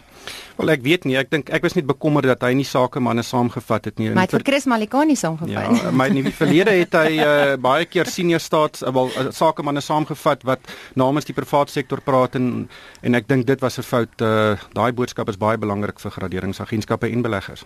Wel 0.60 0.72
ek 0.76 0.84
weet 0.86 1.06
nie, 1.10 1.16
ek 1.18 1.32
dink 1.32 1.50
ek 1.54 1.64
was 1.66 1.76
net 1.76 1.88
bekommerd 1.90 2.28
dat 2.30 2.44
hy 2.46 2.52
nie 2.56 2.68
sakemanne 2.68 3.24
saamgevat 3.26 3.90
het 3.90 4.00
nie. 4.00 4.12
Maar 4.16 4.30
vir 4.32 4.46
Chris 4.46 4.68
Malikani 4.70 5.16
saamgevat. 5.18 5.52
Ja, 5.52 5.92
maar 5.92 6.12
in 6.12 6.22
die 6.22 6.34
verlede 6.36 6.76
het 6.78 6.96
hy 6.96 7.18
uh, 7.18 7.56
baie 7.62 7.88
keer 7.90 8.10
senior 8.12 8.44
staats 8.44 8.86
uh, 8.86 8.92
wel 8.94 9.10
uh, 9.18 9.28
sakemanne 9.36 9.82
saamgevat 9.84 10.46
wat 10.48 10.72
namens 11.00 11.28
die 11.28 11.36
private 11.36 11.74
sektor 11.74 12.04
praat 12.06 12.38
en 12.40 12.68
en 13.02 13.18
ek 13.18 13.28
dink 13.28 13.48
dit 13.50 13.64
was 13.64 13.80
'n 13.80 13.88
fout. 13.88 14.22
Uh, 14.22 14.56
Daai 14.78 14.92
boodskap 14.94 15.30
is 15.30 15.40
baie 15.42 15.58
belangrik 15.58 16.00
vir 16.00 16.12
graderingsagentskappe 16.12 17.10
en 17.10 17.22
beleggers. 17.22 17.66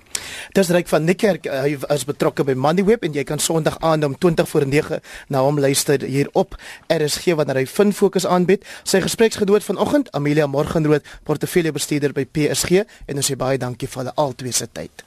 Dis 0.53 0.69
Ryk 0.69 0.87
van 0.87 1.05
Niekerk, 1.05 1.45
hy 1.45 1.77
is 1.93 2.05
betrokke 2.05 2.43
by 2.43 2.53
Moneyweb 2.53 3.03
en 3.03 3.13
jy 3.13 3.23
kan 3.23 3.39
Sondag 3.39 3.77
aand 3.81 4.05
om 4.05 4.14
20 4.17 4.49
voor 4.49 4.67
9 4.67 5.01
na 5.27 5.41
hom 5.45 5.59
luister 5.59 6.01
hier 6.01 6.29
op 6.33 6.55
RSG 6.87 7.37
wanneer 7.37 7.61
hy 7.61 7.65
Fin 7.69 7.93
Fokus 7.93 8.25
aanbied. 8.25 8.65
Sy 8.83 9.01
gespreksgedoot 9.05 9.63
vanoggend, 9.63 10.11
Amelia 10.11 10.47
Morgenrood, 10.47 11.05
portefeuljebestuurder 11.23 12.13
by 12.13 12.25
PSG 12.25 12.85
en 13.05 13.21
ons 13.21 13.31
sê 13.31 13.37
baie 13.39 13.61
dankie 13.61 13.89
vir 13.89 14.03
hulle 14.03 14.17
altwee 14.27 14.55
se 14.55 14.67
tyd. 14.71 15.04